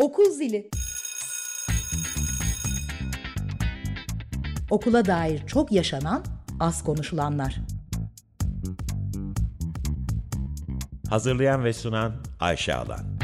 Okul 0.00 0.30
zili. 0.30 0.70
Okula 4.70 5.04
dair 5.04 5.46
çok 5.46 5.72
yaşanan, 5.72 6.24
az 6.60 6.84
konuşulanlar. 6.84 7.60
Hazırlayan 11.08 11.64
ve 11.64 11.72
sunan 11.72 12.12
Ayşe 12.40 12.74
Alan. 12.74 13.19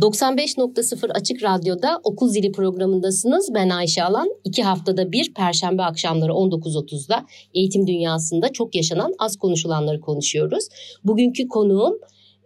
...95.0 0.00 1.12
Açık 1.12 1.42
Radyo'da 1.42 2.00
Okul 2.04 2.28
Zili 2.28 2.52
programındasınız. 2.52 3.54
Ben 3.54 3.68
Ayşe 3.68 4.04
Alan. 4.04 4.28
İki 4.44 4.62
haftada 4.62 5.12
bir 5.12 5.34
Perşembe 5.34 5.82
akşamları 5.82 6.32
19.30'da 6.32 7.26
eğitim 7.54 7.86
dünyasında 7.86 8.52
çok 8.52 8.74
yaşanan 8.74 9.14
az 9.18 9.36
konuşulanları 9.36 10.00
konuşuyoruz. 10.00 10.68
Bugünkü 11.04 11.48
konuğum 11.48 11.98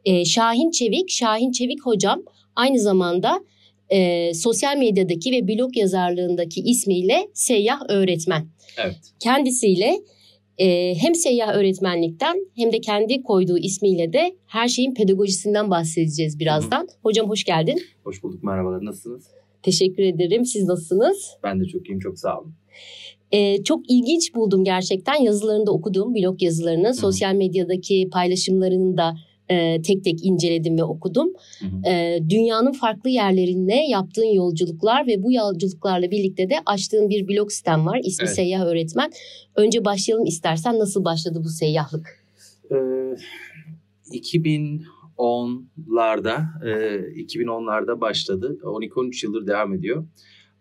e, 0.04 0.24
Şahin 0.24 0.70
Çevik. 0.70 1.10
Şahin 1.10 1.52
Çevik 1.52 1.86
hocam 1.86 2.22
aynı 2.56 2.80
zamanda 2.80 3.40
e, 3.90 4.34
sosyal 4.34 4.76
medyadaki 4.76 5.32
ve 5.32 5.48
blog 5.48 5.76
yazarlığındaki 5.76 6.60
ismiyle 6.60 7.28
seyyah 7.34 7.80
öğretmen. 7.88 8.46
Evet. 8.76 8.96
Kendisiyle 9.20 10.00
e, 10.60 10.94
hem 10.94 11.14
seyyah 11.14 11.54
öğretmenlikten 11.54 12.46
hem 12.56 12.72
de 12.72 12.80
kendi 12.80 13.22
koyduğu 13.22 13.58
ismiyle 13.58 14.12
de 14.12 14.36
her 14.46 14.68
şeyin 14.68 14.94
pedagojisinden 14.94 15.70
bahsedeceğiz 15.70 16.38
birazdan. 16.38 16.80
Hı 16.80 16.82
hı. 16.82 16.96
Hocam 17.02 17.28
hoş 17.28 17.44
geldin. 17.44 17.82
Hoş 18.04 18.22
bulduk 18.22 18.42
merhabalar 18.42 18.84
nasılsınız? 18.84 19.26
Teşekkür 19.62 20.02
ederim. 20.02 20.44
Siz 20.44 20.64
nasılsınız? 20.64 21.30
Ben 21.42 21.60
de 21.60 21.64
çok 21.64 21.88
iyiyim 21.88 21.98
çok 21.98 22.18
sağ 22.18 22.38
olun. 22.38 22.54
Ee, 23.32 23.62
çok 23.64 23.90
ilginç 23.90 24.34
buldum 24.34 24.64
gerçekten 24.64 25.22
yazılarında 25.22 25.72
okuduğum 25.72 26.14
blog 26.14 26.42
yazılarını, 26.42 26.86
Hı-hı. 26.86 26.94
sosyal 26.94 27.34
medyadaki 27.34 28.08
paylaşımlarını 28.12 28.96
da 28.96 29.14
e, 29.50 29.82
tek 29.82 30.04
tek 30.04 30.24
inceledim 30.24 30.78
ve 30.78 30.84
okudum. 30.84 31.32
Hı 31.60 31.66
hı. 31.66 31.90
E, 31.90 32.20
dünyanın 32.28 32.72
farklı 32.72 33.10
yerlerine 33.10 33.88
yaptığın 33.88 34.34
yolculuklar 34.34 35.06
ve 35.06 35.22
bu 35.22 35.32
yolculuklarla 35.32 36.10
birlikte 36.10 36.50
de 36.50 36.54
açtığın 36.66 37.08
bir 37.08 37.28
blog 37.28 37.50
sitem 37.50 37.86
var. 37.86 38.00
İsmi 38.04 38.24
evet. 38.24 38.34
Seyyah 38.34 38.66
Öğretmen. 38.66 39.10
Önce 39.56 39.84
başlayalım 39.84 40.26
istersen. 40.26 40.78
Nasıl 40.78 41.04
başladı 41.04 41.40
bu 41.44 41.48
seyyahlık? 41.48 42.24
Ee, 42.70 42.74
2010'larda, 44.12 46.44
e, 46.64 46.70
2010'larda 47.22 48.00
başladı. 48.00 48.58
12-13 48.62 49.26
yıldır 49.26 49.46
devam 49.46 49.74
ediyor. 49.74 50.06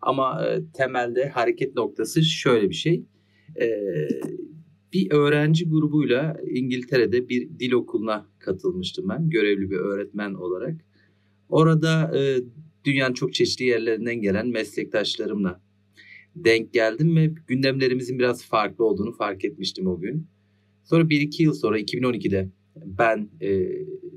Ama 0.01 0.45
e, 0.45 0.59
temelde 0.73 1.29
hareket 1.29 1.75
noktası 1.75 2.23
şöyle 2.23 2.69
bir 2.69 2.75
şey. 2.75 3.03
E, 3.61 3.67
bir 4.93 5.11
öğrenci 5.11 5.69
grubuyla 5.69 6.37
İngiltere'de 6.49 7.29
bir 7.29 7.59
dil 7.59 7.71
okuluna 7.71 8.25
katılmıştım 8.39 9.09
ben 9.09 9.29
görevli 9.29 9.69
bir 9.69 9.77
öğretmen 9.77 10.33
olarak. 10.33 10.75
Orada 11.49 12.17
e, 12.17 12.39
dünyanın 12.85 13.13
çok 13.13 13.33
çeşitli 13.33 13.65
yerlerinden 13.65 14.21
gelen 14.21 14.47
meslektaşlarımla 14.47 15.61
denk 16.35 16.73
geldim 16.73 17.15
ve 17.15 17.33
gündemlerimizin 17.47 18.19
biraz 18.19 18.45
farklı 18.45 18.85
olduğunu 18.85 19.11
fark 19.11 19.45
etmiştim 19.45 19.87
o 19.87 19.99
gün. 19.99 20.27
Sonra 20.83 21.09
bir 21.09 21.21
iki 21.21 21.43
yıl 21.43 21.53
sonra 21.53 21.79
2012'de 21.79 22.49
ben 22.75 23.29
e, 23.41 23.69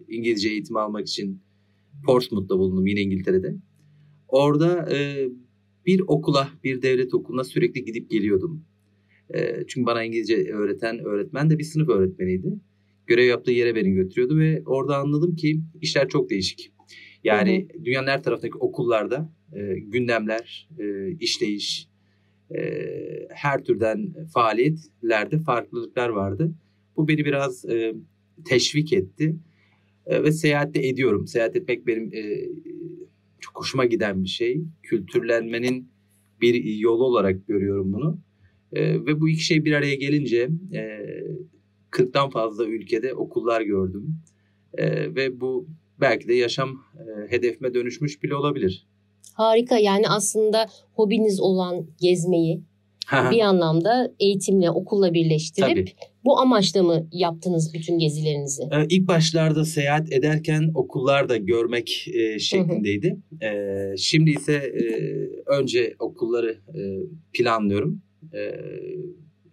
İngilizce 0.08 0.48
eğitim 0.48 0.76
almak 0.76 1.06
için 1.06 1.40
Portsmouth'ta 2.06 2.58
bulundum 2.58 2.86
yine 2.86 3.00
İngiltere'de. 3.00 3.56
Orada 4.28 4.88
e, 4.92 5.28
bir 5.86 6.02
okula, 6.06 6.48
bir 6.64 6.82
devlet 6.82 7.14
okuluna 7.14 7.44
sürekli 7.44 7.84
gidip 7.84 8.10
geliyordum. 8.10 8.64
E, 9.34 9.64
çünkü 9.66 9.86
bana 9.86 10.04
İngilizce 10.04 10.52
öğreten 10.52 10.98
öğretmen 10.98 11.50
de 11.50 11.58
bir 11.58 11.64
sınıf 11.64 11.88
öğretmeniydi. 11.88 12.58
Görev 13.06 13.26
yaptığı 13.26 13.52
yere 13.52 13.74
beni 13.74 13.92
götürüyordu 13.92 14.38
ve 14.38 14.62
orada 14.66 14.96
anladım 14.96 15.36
ki 15.36 15.60
işler 15.80 16.08
çok 16.08 16.30
değişik. 16.30 16.72
Yani 17.24 17.68
hı 17.72 17.78
hı. 17.78 17.84
dünyanın 17.84 18.06
her 18.06 18.22
tarafındaki 18.22 18.58
okullarda 18.58 19.32
e, 19.52 19.74
gündemler, 19.78 20.68
e, 20.78 21.10
işleyiş, 21.20 21.88
e, 22.54 22.60
her 23.30 23.64
türden 23.64 24.14
faaliyetlerde 24.34 25.38
farklılıklar 25.38 26.08
vardı. 26.08 26.54
Bu 26.96 27.08
beni 27.08 27.24
biraz 27.24 27.64
e, 27.64 27.94
teşvik 28.44 28.92
etti 28.92 29.36
e, 30.06 30.22
ve 30.22 30.32
seyahatte 30.32 30.86
ediyorum. 30.86 31.26
Seyahat 31.26 31.56
etmek 31.56 31.86
benim 31.86 32.14
e, 32.14 32.48
çok 33.40 33.60
hoşuma 33.60 33.84
giden 33.84 34.24
bir 34.24 34.28
şey. 34.28 34.62
Kültürlenmenin 34.82 35.88
bir 36.40 36.64
yolu 36.64 37.04
olarak 37.04 37.48
görüyorum 37.48 37.92
bunu. 37.92 38.20
E, 38.72 39.06
ve 39.06 39.20
bu 39.20 39.28
iki 39.28 39.44
şey 39.44 39.64
bir 39.64 39.72
araya 39.72 39.94
gelince 39.94 40.48
e, 40.72 40.82
40'tan 41.92 42.30
fazla 42.30 42.66
ülkede 42.66 43.14
okullar 43.14 43.60
gördüm. 43.60 44.16
E, 44.74 45.14
ve 45.14 45.40
bu 45.40 45.66
belki 46.00 46.28
de 46.28 46.34
yaşam 46.34 46.70
e, 46.70 47.30
hedefime 47.30 47.74
dönüşmüş 47.74 48.22
bile 48.22 48.34
olabilir. 48.34 48.86
Harika 49.34 49.78
yani 49.78 50.08
aslında 50.08 50.66
hobiniz 50.92 51.40
olan 51.40 51.86
gezmeyi 52.00 52.62
bir 53.30 53.40
anlamda 53.40 54.14
eğitimle, 54.20 54.70
okulla 54.70 55.14
birleştirip 55.14 55.86
Tabii. 55.86 55.92
bu 56.24 56.40
amaçla 56.40 56.82
mı 56.82 57.08
yaptınız 57.12 57.74
bütün 57.74 57.98
gezilerinizi? 57.98 58.62
Ee, 58.62 58.86
ilk 58.88 59.08
başlarda 59.08 59.64
seyahat 59.64 60.12
ederken 60.12 60.70
okullar 60.74 61.28
da 61.28 61.36
görmek 61.36 62.08
e, 62.14 62.38
şeklindeydi. 62.38 63.16
Hı 63.40 63.46
hı. 63.46 63.50
E, 63.50 63.96
şimdi 63.96 64.30
ise 64.30 64.52
e, 64.54 64.84
önce 65.46 65.94
okulları 65.98 66.50
e, 66.50 66.80
planlıyorum 67.32 68.02
e, 68.34 68.52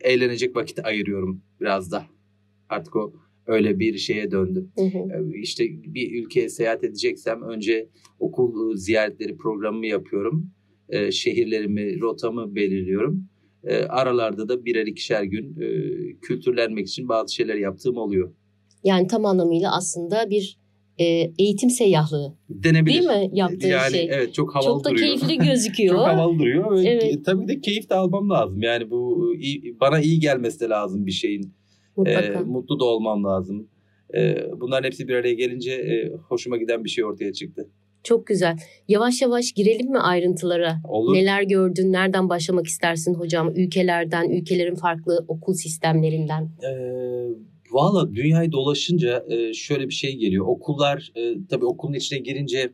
eğlenecek 0.01 0.55
vakit 0.55 0.85
ayırıyorum 0.85 1.41
biraz 1.61 1.91
da. 1.91 2.05
Artık 2.69 2.95
o 2.95 3.13
öyle 3.47 3.79
bir 3.79 3.97
şeye 3.97 4.31
döndü. 4.31 4.69
Hı 4.75 4.85
hı. 4.85 5.31
İşte 5.41 5.63
bir 5.69 6.23
ülkeye 6.23 6.49
seyahat 6.49 6.83
edeceksem 6.83 7.41
önce 7.41 7.89
okul 8.19 8.75
ziyaretleri 8.75 9.37
programımı 9.37 9.87
yapıyorum. 9.87 10.51
E, 10.89 11.11
şehirlerimi, 11.11 12.01
rotamı 12.01 12.55
belirliyorum. 12.55 13.29
E, 13.63 13.75
aralarda 13.75 14.49
da 14.49 14.65
birer 14.65 14.87
ikişer 14.87 15.23
gün 15.23 15.61
e, 15.61 15.69
kültürlenmek 16.21 16.87
için 16.87 17.09
bazı 17.09 17.35
şeyler 17.35 17.55
yaptığım 17.55 17.97
oluyor. 17.97 18.33
Yani 18.83 19.07
tam 19.07 19.25
anlamıyla 19.25 19.75
aslında 19.75 20.29
bir 20.29 20.59
e, 20.97 21.05
eğitim 21.39 21.69
seyyahlığı. 21.69 22.33
Denebilir. 22.49 22.93
Değil 22.93 23.07
mi 23.07 23.29
yaptığı 23.33 23.67
yani, 23.67 23.91
şey? 23.91 24.09
Evet 24.11 24.33
çok 24.33 24.55
havalı 24.55 24.65
çok 24.65 24.85
duruyor. 24.85 25.07
Çok 25.07 25.21
da 25.21 25.27
keyifli 25.27 25.45
gözüküyor. 25.49 25.95
çok 25.95 26.07
havalı 26.07 26.39
duruyor. 26.39 26.83
Evet. 26.83 27.25
Tabii 27.25 27.47
de 27.47 27.61
keyif 27.61 27.89
de 27.89 27.95
almam 27.95 28.29
lazım. 28.29 28.61
Yani 28.61 28.91
bu 28.91 29.33
bana 29.81 29.99
iyi 29.99 30.19
gelmesi 30.19 30.59
de 30.59 30.69
lazım 30.69 31.05
bir 31.05 31.11
şeyin. 31.11 31.53
E, 32.07 32.39
mutlu 32.45 32.79
da 32.79 32.85
olmam 32.85 33.23
lazım. 33.23 33.67
E, 34.15 34.37
bunların 34.61 34.85
hepsi 34.85 35.07
bir 35.07 35.15
araya 35.15 35.33
gelince 35.33 35.71
e, 35.71 36.11
hoşuma 36.29 36.57
giden 36.57 36.83
bir 36.83 36.89
şey 36.89 37.05
ortaya 37.05 37.33
çıktı. 37.33 37.69
Çok 38.03 38.27
güzel. 38.27 38.57
Yavaş 38.87 39.21
yavaş 39.21 39.51
girelim 39.51 39.91
mi 39.91 39.99
ayrıntılara? 39.99 40.75
Olur. 40.87 41.13
Neler 41.13 41.43
gördün? 41.43 41.91
Nereden 41.91 42.29
başlamak 42.29 42.67
istersin 42.67 43.13
hocam? 43.13 43.53
Ülkelerden, 43.55 44.29
ülkelerin 44.29 44.75
farklı 44.75 45.25
okul 45.27 45.53
sistemlerinden. 45.53 46.43
Ee, 46.43 47.09
Valla 47.71 48.15
dünyayı 48.15 48.51
dolaşınca 48.51 49.25
e, 49.29 49.53
şöyle 49.53 49.87
bir 49.87 49.93
şey 49.93 50.15
geliyor. 50.15 50.45
Okullar 50.47 51.11
e, 51.15 51.33
tabii 51.49 51.65
okulun 51.65 51.93
içine 51.93 52.19
girince 52.19 52.73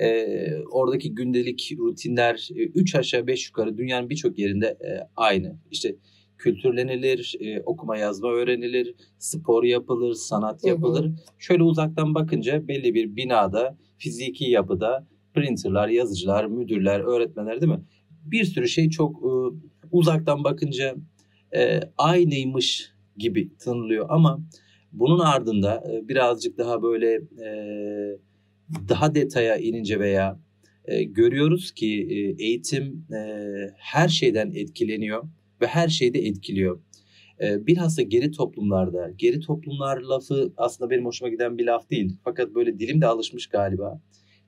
e, 0.00 0.26
oradaki 0.72 1.14
gündelik 1.14 1.72
rutinler 1.78 2.48
e, 2.94 2.98
aşağı 2.98 3.26
beş 3.26 3.46
yukarı 3.46 3.78
dünyanın 3.78 4.10
birçok 4.10 4.38
yerinde 4.38 4.66
e, 4.66 4.90
aynı. 5.16 5.58
İşte 5.70 5.96
kültürlenilir, 6.38 7.34
e, 7.40 7.62
okuma 7.62 7.96
yazma 7.96 8.28
öğrenilir, 8.28 8.94
spor 9.18 9.64
yapılır, 9.64 10.14
sanat 10.14 10.64
yapılır. 10.64 11.04
Hı 11.04 11.08
hı. 11.08 11.16
Şöyle 11.38 11.62
uzaktan 11.62 12.14
bakınca 12.14 12.68
belli 12.68 12.94
bir 12.94 13.16
binada, 13.16 13.78
fiziki 13.98 14.50
yapıda 14.50 15.06
printerlar, 15.34 15.88
yazıcılar, 15.88 16.46
müdürler, 16.46 17.00
öğretmenler 17.00 17.60
değil 17.60 17.72
mi? 17.72 17.84
Bir 18.24 18.44
sürü 18.44 18.68
şey 18.68 18.90
çok 18.90 19.16
e, 19.16 19.30
uzaktan 19.92 20.44
bakınca 20.44 20.94
e, 21.56 21.80
aynıymış 21.98 22.92
gibi 23.16 23.56
tınlıyor 23.56 24.06
ama 24.08 24.40
bunun 24.92 25.18
ardında 25.18 25.84
e, 25.92 26.08
birazcık 26.08 26.58
daha 26.58 26.82
böyle 26.82 27.14
e, 27.14 27.48
daha 28.88 29.14
detaya 29.14 29.56
inince 29.56 30.00
veya 30.00 30.40
e, 30.84 31.02
görüyoruz 31.02 31.72
ki 31.72 32.08
eğitim 32.38 33.06
her 33.76 34.08
şeyden 34.08 34.52
etkileniyor 34.54 35.22
ve 35.60 35.66
her 35.66 35.88
şeyde 35.88 36.18
etkiliyor. 36.18 36.80
Bilhassa 37.40 38.02
geri 38.02 38.30
toplumlarda, 38.30 39.10
geri 39.16 39.40
toplumlar 39.40 40.00
lafı 40.00 40.52
aslında 40.56 40.90
benim 40.90 41.04
hoşuma 41.04 41.28
giden 41.28 41.58
bir 41.58 41.66
laf 41.66 41.90
değil. 41.90 42.16
Fakat 42.24 42.54
böyle 42.54 42.78
dilim 42.78 43.00
de 43.00 43.06
alışmış 43.06 43.46
galiba. 43.46 44.00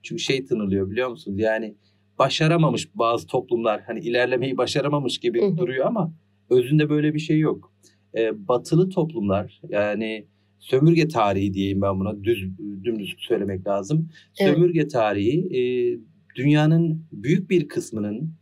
Çünkü 0.03 0.21
şey 0.21 0.45
tınılıyor 0.45 0.91
biliyor 0.91 1.09
musunuz? 1.09 1.39
Yani 1.39 1.75
başaramamış 2.19 2.95
bazı 2.95 3.27
toplumlar 3.27 3.81
hani 3.81 3.99
ilerlemeyi 3.99 4.57
başaramamış 4.57 5.17
gibi 5.17 5.57
duruyor 5.57 5.85
ama 5.85 6.13
özünde 6.49 6.89
böyle 6.89 7.13
bir 7.13 7.19
şey 7.19 7.39
yok 7.39 7.71
e, 8.17 8.47
batılı 8.47 8.89
toplumlar 8.89 9.61
yani 9.69 10.27
sömürge 10.59 11.07
tarihi 11.07 11.53
diyeyim 11.53 11.81
ben 11.81 11.99
buna 11.99 12.23
düz 12.23 12.57
dümdüz 12.83 13.15
söylemek 13.17 13.67
lazım. 13.67 14.09
Evet. 14.39 14.53
Sömürge 14.53 14.87
tarihi 14.87 15.57
e, 15.57 15.61
dünyanın 16.35 17.05
büyük 17.11 17.49
bir 17.49 17.67
kısmının 17.67 18.33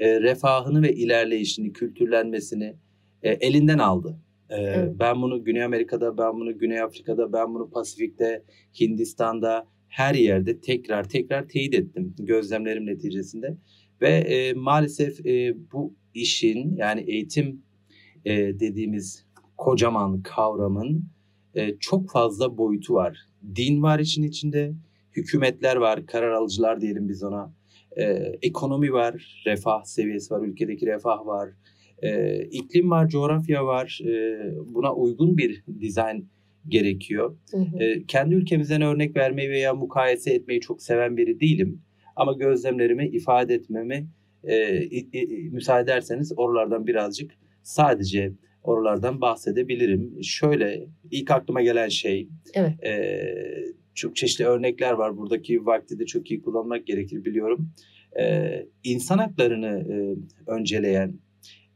e, 0.00 0.20
refahını 0.20 0.82
ve 0.82 0.94
ilerleyişini, 0.94 1.72
kültürlenmesini 1.72 2.76
e, 3.22 3.30
elinden 3.30 3.78
aldı. 3.78 4.18
Ee, 4.50 4.56
Evet. 4.56 4.94
Ben 4.98 5.22
bunu 5.22 5.44
Güney 5.44 5.64
Amerika'da, 5.64 6.18
ben 6.18 6.34
bunu 6.34 6.58
Güney 6.58 6.80
Afrika'da, 6.80 7.32
ben 7.32 7.54
bunu 7.54 7.70
Pasifik'te, 7.70 8.42
Hindistan'da 8.80 9.66
her 9.88 10.14
yerde 10.14 10.60
tekrar 10.60 11.08
tekrar 11.08 11.48
teyit 11.48 11.74
ettim 11.74 12.14
gözlemlerim 12.18 12.86
neticesinde. 12.86 13.56
Ve 14.00 14.08
e, 14.08 14.52
maalesef 14.52 15.26
e, 15.26 15.54
bu 15.72 15.94
işin 16.14 16.76
yani 16.76 17.00
eğitim 17.00 17.62
e, 18.24 18.36
dediğimiz 18.60 19.26
kocaman 19.56 20.22
kavramın 20.22 21.04
e, 21.54 21.78
çok 21.78 22.10
fazla 22.10 22.58
boyutu 22.58 22.94
var. 22.94 23.18
Din 23.56 23.82
var 23.82 23.98
işin 23.98 24.22
içinde, 24.22 24.72
hükümetler 25.16 25.76
var, 25.76 26.06
karar 26.06 26.32
alıcılar 26.32 26.80
diyelim 26.80 27.08
biz 27.08 27.22
ona. 27.22 27.57
E, 27.98 28.32
ekonomi 28.42 28.92
var, 28.92 29.42
refah 29.46 29.82
seviyesi 29.84 30.34
var, 30.34 30.42
ülkedeki 30.46 30.86
refah 30.86 31.26
var. 31.26 31.48
E, 32.02 32.38
iklim 32.44 32.90
var, 32.90 33.08
coğrafya 33.08 33.66
var. 33.66 34.00
E, 34.06 34.40
buna 34.74 34.94
uygun 34.94 35.36
bir 35.36 35.64
dizayn 35.80 36.24
gerekiyor. 36.68 37.36
Hı 37.50 37.56
hı. 37.58 37.82
E, 37.82 38.04
kendi 38.06 38.34
ülkemizden 38.34 38.82
örnek 38.82 39.16
vermeyi 39.16 39.50
veya 39.50 39.74
mukayese 39.74 40.34
etmeyi 40.34 40.60
çok 40.60 40.82
seven 40.82 41.16
biri 41.16 41.40
değilim. 41.40 41.82
Ama 42.16 42.32
gözlemlerimi 42.32 43.08
ifade 43.08 43.54
etmemi 43.54 44.06
e, 44.44 44.82
i- 44.84 45.50
müsaade 45.52 45.82
ederseniz 45.82 46.32
oralardan 46.36 46.86
birazcık 46.86 47.30
sadece 47.62 48.32
oralardan 48.62 49.20
bahsedebilirim. 49.20 50.22
Şöyle 50.22 50.86
ilk 51.10 51.30
aklıma 51.30 51.62
gelen 51.62 51.88
şey 51.88 52.28
Evet. 52.54 52.84
e, 52.84 52.88
çok 53.98 54.16
çeşitli 54.16 54.46
örnekler 54.46 54.92
var. 54.92 55.16
Buradaki 55.16 55.66
vakti 55.66 55.98
de 55.98 56.06
çok 56.06 56.30
iyi 56.30 56.42
kullanmak 56.42 56.86
gerekir 56.86 57.24
biliyorum. 57.24 57.70
E, 58.20 58.66
insan 58.84 59.18
haklarını 59.18 59.66
e, 59.66 59.96
önceleyen, 60.50 61.14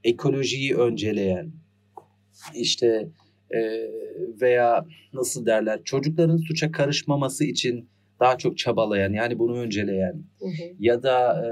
ekolojiyi 0.04 0.76
önceleyen, 0.76 1.52
işte 2.54 3.08
e, 3.50 3.60
veya 4.40 4.86
nasıl 5.12 5.46
derler 5.46 5.84
çocukların 5.84 6.36
suça 6.36 6.72
karışmaması 6.72 7.44
için 7.44 7.88
daha 8.20 8.38
çok 8.38 8.58
çabalayan 8.58 9.12
yani 9.12 9.38
bunu 9.38 9.58
önceleyen 9.58 10.24
Hı 10.38 10.46
hı. 10.46 10.74
ya 10.80 11.02
da 11.02 11.46
e, 11.46 11.50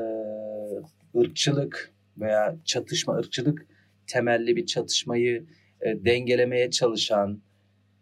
ırkçılık 1.18 1.92
veya 2.18 2.56
çatışma 2.64 3.14
ırkçılık 3.14 3.66
temelli 4.06 4.56
bir 4.56 4.66
çatışmayı 4.66 5.46
e, 5.80 6.04
dengelemeye 6.04 6.70
çalışan 6.70 7.40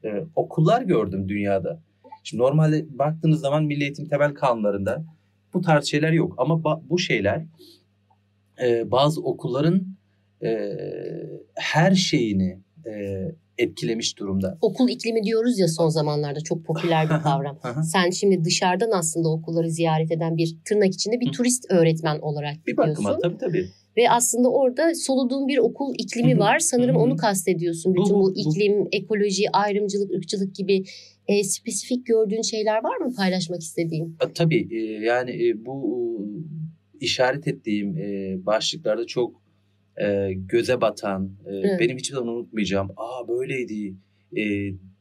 e, 0.04 0.08
okullar 0.36 0.82
gördüm 0.82 1.28
dünyada. 1.28 1.80
Şimdi 2.28 2.42
normalde 2.42 2.98
baktığınız 2.98 3.40
zaman 3.40 3.64
Milli 3.64 3.82
Eğitim 3.82 4.08
Temel 4.08 4.34
Kanunlarında 4.34 5.04
bu 5.54 5.60
tarz 5.60 5.84
şeyler 5.84 6.12
yok 6.12 6.34
ama 6.38 6.80
bu 6.90 6.98
şeyler 6.98 7.46
e, 8.62 8.90
bazı 8.90 9.22
okulların 9.22 9.86
e, 10.42 10.48
her 11.54 11.94
şeyini 11.94 12.58
e, 12.86 13.22
etkilemiş 13.58 14.18
durumda. 14.18 14.58
Okul 14.60 14.88
iklimi 14.88 15.22
diyoruz 15.22 15.58
ya 15.58 15.68
son 15.68 15.88
zamanlarda 15.88 16.40
çok 16.40 16.64
popüler 16.64 17.04
bir 17.04 17.22
kavram. 17.22 17.58
Sen 17.92 18.10
şimdi 18.10 18.44
dışarıdan 18.44 18.90
aslında 18.90 19.28
okulları 19.28 19.70
ziyaret 19.70 20.12
eden 20.12 20.36
bir 20.36 20.56
tırnak 20.64 20.94
içinde 20.94 21.20
bir 21.20 21.32
turist 21.32 21.64
öğretmen 21.70 22.18
olarak 22.18 22.54
Bir 22.66 22.72
gidiyorsun. 22.72 23.04
bakıma 23.04 23.18
tabii 23.18 23.38
tabii. 23.38 23.68
Ve 23.96 24.10
aslında 24.10 24.48
orada 24.50 24.94
soluduğun 24.94 25.48
bir 25.48 25.58
okul 25.58 25.94
iklimi 25.98 26.38
var. 26.38 26.58
Sanırım 26.58 26.96
onu 26.96 27.16
kastediyorsun. 27.16 27.94
Bütün 27.94 28.14
bu, 28.14 28.20
bu- 28.20 28.34
iklim, 28.34 28.88
ekoloji, 28.92 29.50
ayrımcılık, 29.52 30.10
ırkçılık 30.14 30.54
gibi 30.54 30.84
e, 31.28 31.44
spesifik 31.44 32.06
gördüğün 32.06 32.42
şeyler 32.42 32.84
var 32.84 32.96
mı 32.96 33.14
paylaşmak 33.16 33.60
istediğin? 33.60 34.16
E, 34.28 34.32
Tabii 34.32 34.68
e, 34.70 34.78
yani 35.04 35.48
e, 35.48 35.64
bu 35.66 35.98
işaret 37.00 37.48
ettiğim 37.48 37.96
e, 37.98 38.36
başlıklarda 38.46 39.06
çok 39.06 39.42
e, 40.02 40.32
göze 40.32 40.80
batan, 40.80 41.32
e, 41.46 41.54
Evet. 41.56 41.80
benim 41.80 41.96
hiçbir 41.96 42.14
zaman 42.14 42.34
unutmayacağım. 42.34 42.88
Aa 42.96 43.28
böyleydi 43.28 43.94
e, 44.36 44.42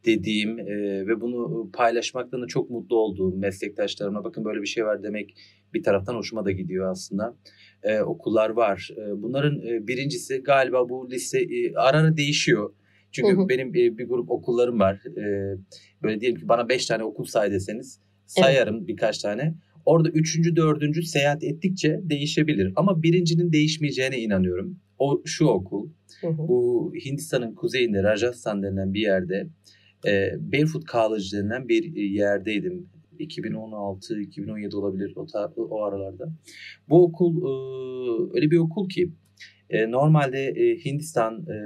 dediğim 0.06 0.60
e, 0.60 1.08
ve 1.08 1.22
bunu 1.22 1.70
paylaşmaktan 1.74 2.42
da 2.42 2.48
çok 2.48 2.70
mutlu 2.70 2.98
olduğum 2.98 3.38
meslektaşlarıma 3.38 4.24
bakın 4.24 4.46
böyle 4.46 4.62
bir 4.62 4.68
şey 4.68 4.86
var 4.86 5.04
demek 5.04 5.34
bir 5.74 5.84
taraftan 5.84 6.16
hoşuma 6.16 6.46
da 6.46 6.52
gidiyor 6.52 6.92
aslında. 6.92 7.36
E, 7.84 8.00
okullar 8.00 8.50
var. 8.50 8.90
E, 8.98 9.22
bunların 9.22 9.60
e, 9.60 9.88
birincisi 9.88 10.38
galiba 10.38 10.90
bu 10.90 11.12
liste 11.12 11.40
e, 11.40 11.74
ara 11.76 11.98
ara 11.98 12.18
değişiyor. 12.18 12.74
Çünkü 13.18 13.38
Hı 13.38 13.42
hı. 13.42 13.50
benim 13.50 13.70
e, 13.70 13.98
bir 13.98 14.08
grup 14.08 14.32
okullarım 14.32 14.80
var. 14.80 15.02
E, 15.06 15.56
böyle 16.04 16.22
diyelim 16.22 16.40
ki 16.40 16.50
bana 16.50 16.70
beş 16.70 16.86
tane 16.86 17.04
okul 17.04 17.26
say 17.26 17.52
deseniz 17.52 18.00
sayarım 18.26 18.88
birkaç 18.88 19.18
tane. 19.18 19.56
Orada 19.86 20.10
üçüncü, 20.10 20.56
dördüncü 20.56 21.04
seyahat 21.04 21.44
ettikçe 21.44 22.00
değişebilir. 22.04 22.74
Ama 22.76 23.04
birincinin 23.04 23.52
değişmeyeceğine 23.52 24.20
inanıyorum. 24.20 24.80
O 25.00 25.22
şu 25.26 25.46
okul. 25.46 25.90
Hı 26.22 26.28
hı. 26.28 26.38
Bu 26.38 26.94
Hindistan'ın 27.06 27.56
kuzeyinde 27.56 28.04
Rajasthan 28.04 28.64
denilen 28.64 28.94
bir 28.94 29.00
yerde 29.00 29.48
e, 30.08 30.32
Barefoot 30.40 30.88
College 30.88 31.24
denilen 31.34 31.68
bir 31.68 31.96
yerdeydim. 31.96 32.90
2016-2017 33.20 34.76
olabilir 34.76 35.14
o, 35.16 35.26
ta- 35.26 35.54
o 35.58 35.84
aralarda. 35.84 36.34
Bu 36.90 37.04
okul 37.04 37.38
e, 37.38 37.50
öyle 38.36 38.52
bir 38.52 38.58
okul 38.58 38.90
ki 38.90 39.12
e, 39.70 39.92
normalde 39.92 40.48
e, 40.48 40.86
Hindistan 40.86 41.42
e, 41.42 41.58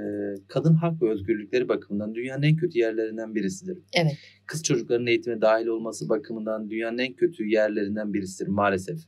kadın 0.48 0.74
hak 0.74 1.02
ve 1.02 1.10
özgürlükleri 1.10 1.68
bakımından 1.68 2.14
dünyanın 2.14 2.42
en 2.42 2.56
kötü 2.56 2.78
yerlerinden 2.78 3.34
birisidir. 3.34 3.78
Evet. 3.96 4.12
Kız 4.46 4.62
çocukların 4.62 5.06
eğitime 5.06 5.40
dahil 5.40 5.66
olması 5.66 6.08
bakımından 6.08 6.70
dünyanın 6.70 6.98
en 6.98 7.12
kötü 7.12 7.46
yerlerinden 7.46 8.14
birisidir 8.14 8.48
maalesef. 8.48 8.98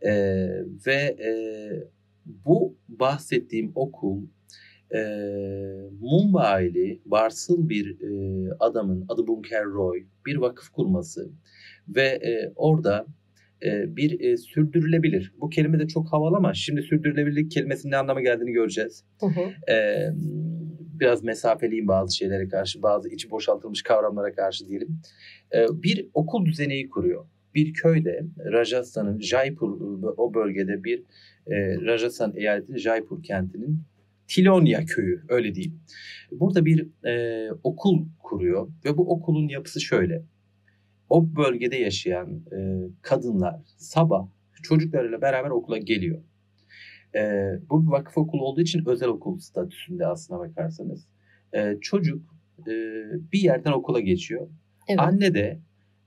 E, 0.00 0.12
ve 0.86 1.16
e, 1.24 1.32
bu 2.26 2.76
bahsettiğim 2.88 3.72
okul 3.74 4.22
e, 4.94 5.00
Mumbai'li 6.00 7.00
varsıl 7.06 7.68
bir 7.68 8.00
e, 8.00 8.50
adamın 8.60 9.04
adı 9.08 9.26
Bunker 9.26 9.64
Roy 9.64 10.06
bir 10.26 10.36
vakıf 10.36 10.68
kurması 10.68 11.30
ve 11.88 12.06
e, 12.06 12.52
orada 12.56 13.06
e, 13.64 13.96
bir 13.96 14.20
e, 14.20 14.36
sürdürülebilir. 14.36 15.32
Bu 15.40 15.48
kelime 15.48 15.78
de 15.78 15.86
çok 15.86 16.12
havalı 16.12 16.36
ama 16.36 16.54
şimdi 16.54 16.82
sürdürülebilirlik 16.82 17.50
kelimesinin 17.50 17.92
ne 17.92 17.96
anlama 17.96 18.20
geldiğini 18.20 18.52
göreceğiz. 18.52 19.04
Hı 19.20 19.26
hı. 19.26 19.72
E, 19.72 20.08
biraz 21.00 21.24
mesafeliyim 21.24 21.88
bazı 21.88 22.16
şeylere 22.16 22.48
karşı, 22.48 22.82
bazı 22.82 23.08
içi 23.08 23.30
boşaltılmış 23.30 23.82
kavramlara 23.82 24.34
karşı 24.34 24.68
diyelim. 24.68 25.00
E, 25.54 25.66
bir 25.82 26.08
okul 26.14 26.46
düzeneği 26.46 26.88
kuruyor. 26.88 27.26
Bir 27.54 27.72
köyde 27.72 28.22
Rajasthan'ın 28.52 29.20
Jaipur 29.20 29.80
o 30.16 30.34
bölgede 30.34 30.84
bir 30.84 30.98
e, 31.46 31.56
Rajasthan 31.80 32.32
eyaletinin 32.36 32.78
Jaipur 32.78 33.22
kentinin 33.22 33.82
Tilonia 34.28 34.84
köyü 34.84 35.22
öyle 35.28 35.54
diyeyim. 35.54 35.80
Burada 36.30 36.64
bir 36.64 37.06
e, 37.06 37.48
okul 37.62 38.06
kuruyor 38.18 38.68
ve 38.84 38.96
bu 38.96 39.10
okulun 39.10 39.48
yapısı 39.48 39.80
şöyle. 39.80 40.22
O 41.10 41.36
bölgede 41.36 41.76
yaşayan 41.76 42.42
e, 42.52 42.58
kadınlar 43.02 43.60
sabah 43.76 44.28
çocuklarıyla 44.62 45.22
beraber 45.22 45.50
okula 45.50 45.78
geliyor. 45.78 46.22
E, 47.14 47.20
bu 47.70 47.86
bir 47.86 47.90
vakıf 47.90 48.18
okulu 48.18 48.44
olduğu 48.44 48.60
için 48.60 48.82
özel 48.86 49.08
okul 49.08 49.38
statüsünde 49.38 50.06
aslına 50.06 50.38
bakarsanız. 50.38 51.06
E, 51.54 51.76
çocuk 51.80 52.34
e, 52.60 52.72
bir 53.32 53.40
yerden 53.40 53.72
okula 53.72 54.00
geçiyor. 54.00 54.48
Evet. 54.88 55.00
Anne 55.00 55.34
de 55.34 55.60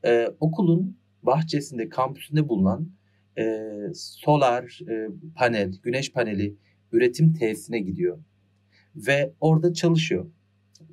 e, 0.05 0.27
okulun 0.39 0.97
bahçesinde, 1.23 1.89
kampüsünde 1.89 2.49
bulunan 2.49 2.89
e, 3.37 3.59
solar 3.93 4.79
e, 4.89 5.07
panel, 5.35 5.73
güneş 5.83 6.11
paneli 6.11 6.55
üretim 6.91 7.33
tesisine 7.33 7.79
gidiyor. 7.79 8.17
Ve 8.95 9.33
orada 9.39 9.73
çalışıyor. 9.73 10.25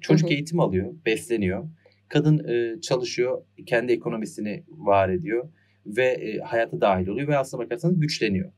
Çocuk 0.00 0.28
Hı 0.28 0.30
hı. 0.30 0.34
eğitim 0.34 0.60
alıyor, 0.60 0.94
besleniyor. 1.06 1.68
Kadın 2.10 2.48
e, 2.48 2.80
çalışıyor, 2.80 3.42
kendi 3.66 3.92
ekonomisini 3.92 4.64
var 4.68 5.08
ediyor 5.08 5.48
ve 5.86 6.04
e, 6.04 6.38
hayata 6.38 6.80
dahil 6.80 7.08
oluyor 7.08 7.28
ve 7.28 7.38
aslına 7.38 7.64
bakarsanız 7.64 8.00
güçleniyor. 8.00 8.52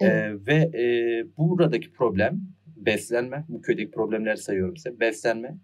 Evet. 0.00 0.12
E, 0.12 0.46
ve 0.46 0.54
e, 0.54 0.84
buradaki 1.38 1.92
problem 1.92 2.40
beslenme, 2.76 3.44
bu 3.48 3.60
köydeki 3.60 3.90
problemleri 3.90 4.36
sayıyorum 4.36 4.76
size. 4.76 5.00
Beslenme, 5.00 5.58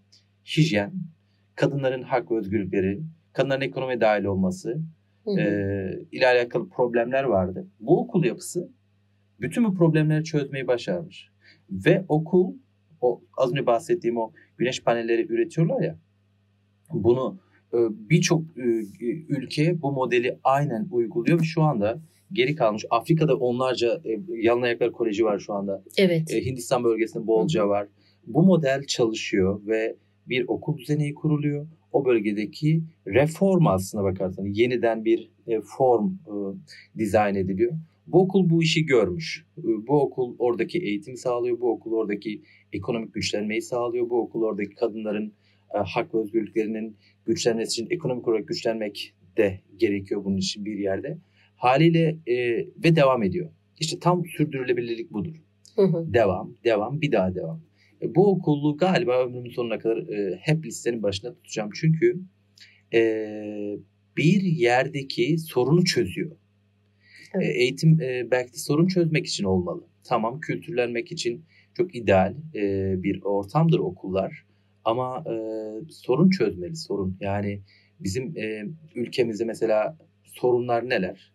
hijyen, 0.57 0.93
kadınların 1.57 2.03
hak 2.03 2.31
ve 2.31 2.39
özgürlükleri, 2.39 3.01
kadınların 3.33 3.61
ekonomiye 3.61 4.01
dahil 4.01 4.25
olması 4.25 4.81
Hı 5.25 5.31
hı. 5.31 5.41
e, 5.41 6.07
ile 6.13 6.27
alakalı 6.27 6.69
problemler 6.69 7.25
vardı. 7.25 7.69
Bu 7.81 8.01
okul 8.01 8.25
yapısı 8.25 8.69
bütün 9.41 9.65
bu 9.65 9.75
problemleri 9.75 10.25
çözmeyi 10.25 10.67
başarmış. 10.67 11.29
Ve 11.71 12.05
okul 12.09 12.55
o 13.01 13.25
az 13.37 13.51
önce 13.51 13.67
bahsettiğim 13.67 14.19
o 14.19 14.33
güneş 14.59 14.83
panelleri 14.83 15.33
üretiyorlar 15.33 15.83
ya 15.83 15.99
bunu 16.95 17.39
e, 17.75 17.79
birçok 18.11 18.43
e, 18.43 18.65
ülke 19.29 19.83
bu 19.83 19.93
modeli 19.93 20.39
aynen 20.45 20.89
uyguluyor 20.91 21.41
ve 21.41 21.45
şu 21.45 21.63
anda 21.63 22.01
geri 22.33 22.55
kalmış. 22.55 22.85
Afrika'da 22.91 23.37
onlarca 23.37 24.01
e, 24.05 24.21
yalın 24.29 24.63
ayaklar 24.63 24.93
koleji 24.93 25.25
var 25.25 25.39
şu 25.39 25.53
anda. 25.53 25.83
Evet. 25.99 26.33
Hindistan 26.33 26.85
bölgesinde 26.85 27.27
bolca 27.27 27.69
var. 27.69 27.89
Bu 28.27 28.43
model 28.43 28.85
çalışıyor 28.87 29.61
ve 29.67 29.97
bir 30.29 30.45
okul 30.49 30.79
düzeneği 30.79 31.15
kuruluyor. 31.15 31.67
O 31.93 32.05
bölgedeki 32.05 32.83
reform 33.07 33.67
aslına 33.67 34.05
bakarsanız 34.05 34.59
yeniden 34.59 35.05
bir 35.05 35.31
form 35.65 36.13
dizayn 36.99 37.35
ediliyor. 37.35 37.73
Bu 38.07 38.21
okul 38.21 38.51
bu 38.51 38.63
işi 38.63 38.87
görmüş. 38.87 39.47
Bu 39.57 40.01
okul 40.01 40.35
oradaki 40.39 40.79
eğitim 40.79 41.17
sağlıyor. 41.17 41.61
Bu 41.61 41.71
okul 41.71 41.93
oradaki 41.93 42.43
ekonomik 42.73 43.15
güçlenmeyi 43.15 43.63
sağlıyor. 43.63 44.11
Bu 44.11 44.21
okul 44.21 44.43
oradaki 44.43 44.75
kadınların 44.75 45.33
e, 45.75 45.79
hak 45.79 46.15
ve 46.15 46.19
özgürlüklerinin 46.19 46.97
güçlenmesi 47.27 47.83
için 47.83 47.91
ekonomik 47.91 48.29
olarak 48.29 48.49
güçlenmek 48.49 49.15
de 49.37 49.61
gerekiyor 49.77 50.25
bunun 50.25 50.37
için 50.37 50.65
bir 50.65 50.79
yerde. 50.79 51.19
Haliyle 51.57 52.19
e, 52.27 52.37
ve 52.85 52.97
devam 52.97 53.23
ediyor. 53.23 53.51
İşte 53.81 53.99
tam 53.99 54.25
sürdürülebilirlik 54.25 55.13
budur. 55.13 55.35
Hı 55.77 55.83
hı. 55.83 56.15
Devam, 56.15 56.55
devam, 56.65 57.01
bir 57.01 57.13
daha 57.13 57.35
devam. 57.35 57.61
E, 58.03 58.15
bu 58.15 58.31
okulu 58.31 58.77
galiba 58.77 59.25
ömrümün 59.25 59.51
sonuna 59.51 59.79
kadar 59.79 59.97
e, 59.97 60.39
hep 60.41 60.67
listenin 60.67 61.03
başına 61.03 61.35
tutacağım. 61.35 61.71
Çünkü 61.75 62.21
e, 62.95 63.01
bir 64.17 64.43
yerdeki 64.43 65.39
sorunu 65.39 65.85
çözüyor. 65.85 66.37
Evet. 67.35 67.47
E, 67.47 67.59
eğitim 67.63 68.01
e, 68.01 68.31
belki 68.31 68.53
de 68.53 68.57
sorun 68.57 68.87
çözmek 68.87 69.27
için 69.27 69.45
olmalı. 69.45 69.85
Tamam 70.05 70.41
kültürlenmek 70.41 71.13
için 71.13 71.45
çok 71.75 71.95
ideal 71.95 72.35
e, 72.55 72.95
bir 73.03 73.23
ortamdır 73.23 73.79
okullar. 73.79 74.47
Ama 74.85 75.25
e, 75.27 75.35
sorun 75.91 76.31
çözmeli 76.31 76.77
sorun. 76.77 77.17
Yani 77.21 77.61
bizim 78.01 78.37
e, 78.37 78.65
ülkemizde 78.95 79.45
mesela 79.45 79.97
sorunlar 80.25 80.89
neler? 80.89 81.35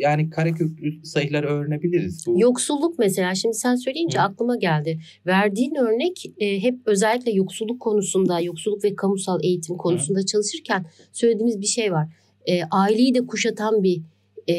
Yani 0.00 0.30
kareköklü 0.30 1.04
sayılar 1.04 1.44
öğrenebiliriz. 1.44 2.26
Bu, 2.26 2.40
Yoksulluk 2.40 2.98
mesela 2.98 3.34
şimdi 3.34 3.54
sen 3.54 3.74
söyleyince 3.74 4.18
Hı. 4.18 4.22
aklıma 4.22 4.56
geldi. 4.56 4.98
Verdiğin 5.26 5.74
örnek 5.74 6.32
e, 6.38 6.62
hep 6.62 6.78
özellikle 6.86 7.32
yoksulluk 7.32 7.80
konusunda, 7.80 8.40
yoksulluk 8.40 8.84
ve 8.84 8.94
kamusal 8.94 9.44
eğitim 9.44 9.76
konusunda 9.76 10.26
çalışırken 10.26 10.86
söylediğimiz 11.12 11.60
bir 11.60 11.66
şey 11.66 11.92
var. 11.92 12.08
E, 12.46 12.62
aileyi 12.70 13.14
de 13.14 13.26
kuşatan 13.26 13.82
bir 13.82 14.02
e, 14.46 14.54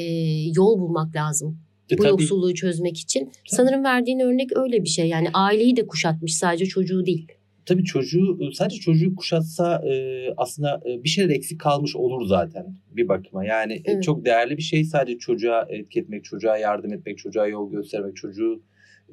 yol 0.55 0.79
bulmak 0.79 1.15
lazım. 1.15 1.57
E, 1.91 1.97
bu 1.97 2.01
tabii. 2.01 2.09
yoksulluğu 2.09 2.53
çözmek 2.53 2.97
için. 2.97 3.31
Sanırım 3.47 3.83
verdiğin 3.83 4.19
örnek 4.19 4.57
öyle 4.57 4.83
bir 4.83 4.89
şey. 4.89 5.07
Yani 5.07 5.27
aileyi 5.33 5.75
de 5.75 5.87
kuşatmış 5.87 6.37
sadece 6.37 6.65
çocuğu 6.65 7.05
değil. 7.05 7.27
Tabii 7.65 7.83
çocuğu 7.83 8.39
sadece 8.53 8.79
çocuğu 8.79 9.15
kuşatsa 9.15 9.81
e, 9.87 10.25
aslında 10.37 10.81
e, 10.85 11.03
bir 11.03 11.09
şeyler 11.09 11.35
eksik 11.35 11.59
kalmış 11.59 11.95
olur 11.95 12.25
zaten 12.25 12.75
bir 12.91 13.07
bakıma. 13.07 13.45
Yani 13.45 13.73
e, 13.73 13.81
Evet. 13.85 14.03
çok 14.03 14.25
değerli 14.25 14.57
bir 14.57 14.61
şey 14.61 14.83
sadece 14.83 15.17
çocuğa 15.17 15.65
etki 15.69 15.99
etmek, 15.99 16.23
çocuğa 16.23 16.57
yardım 16.57 16.93
etmek, 16.93 17.17
çocuğa 17.17 17.47
yol 17.47 17.71
göstermek, 17.71 18.15
çocuğu 18.15 18.61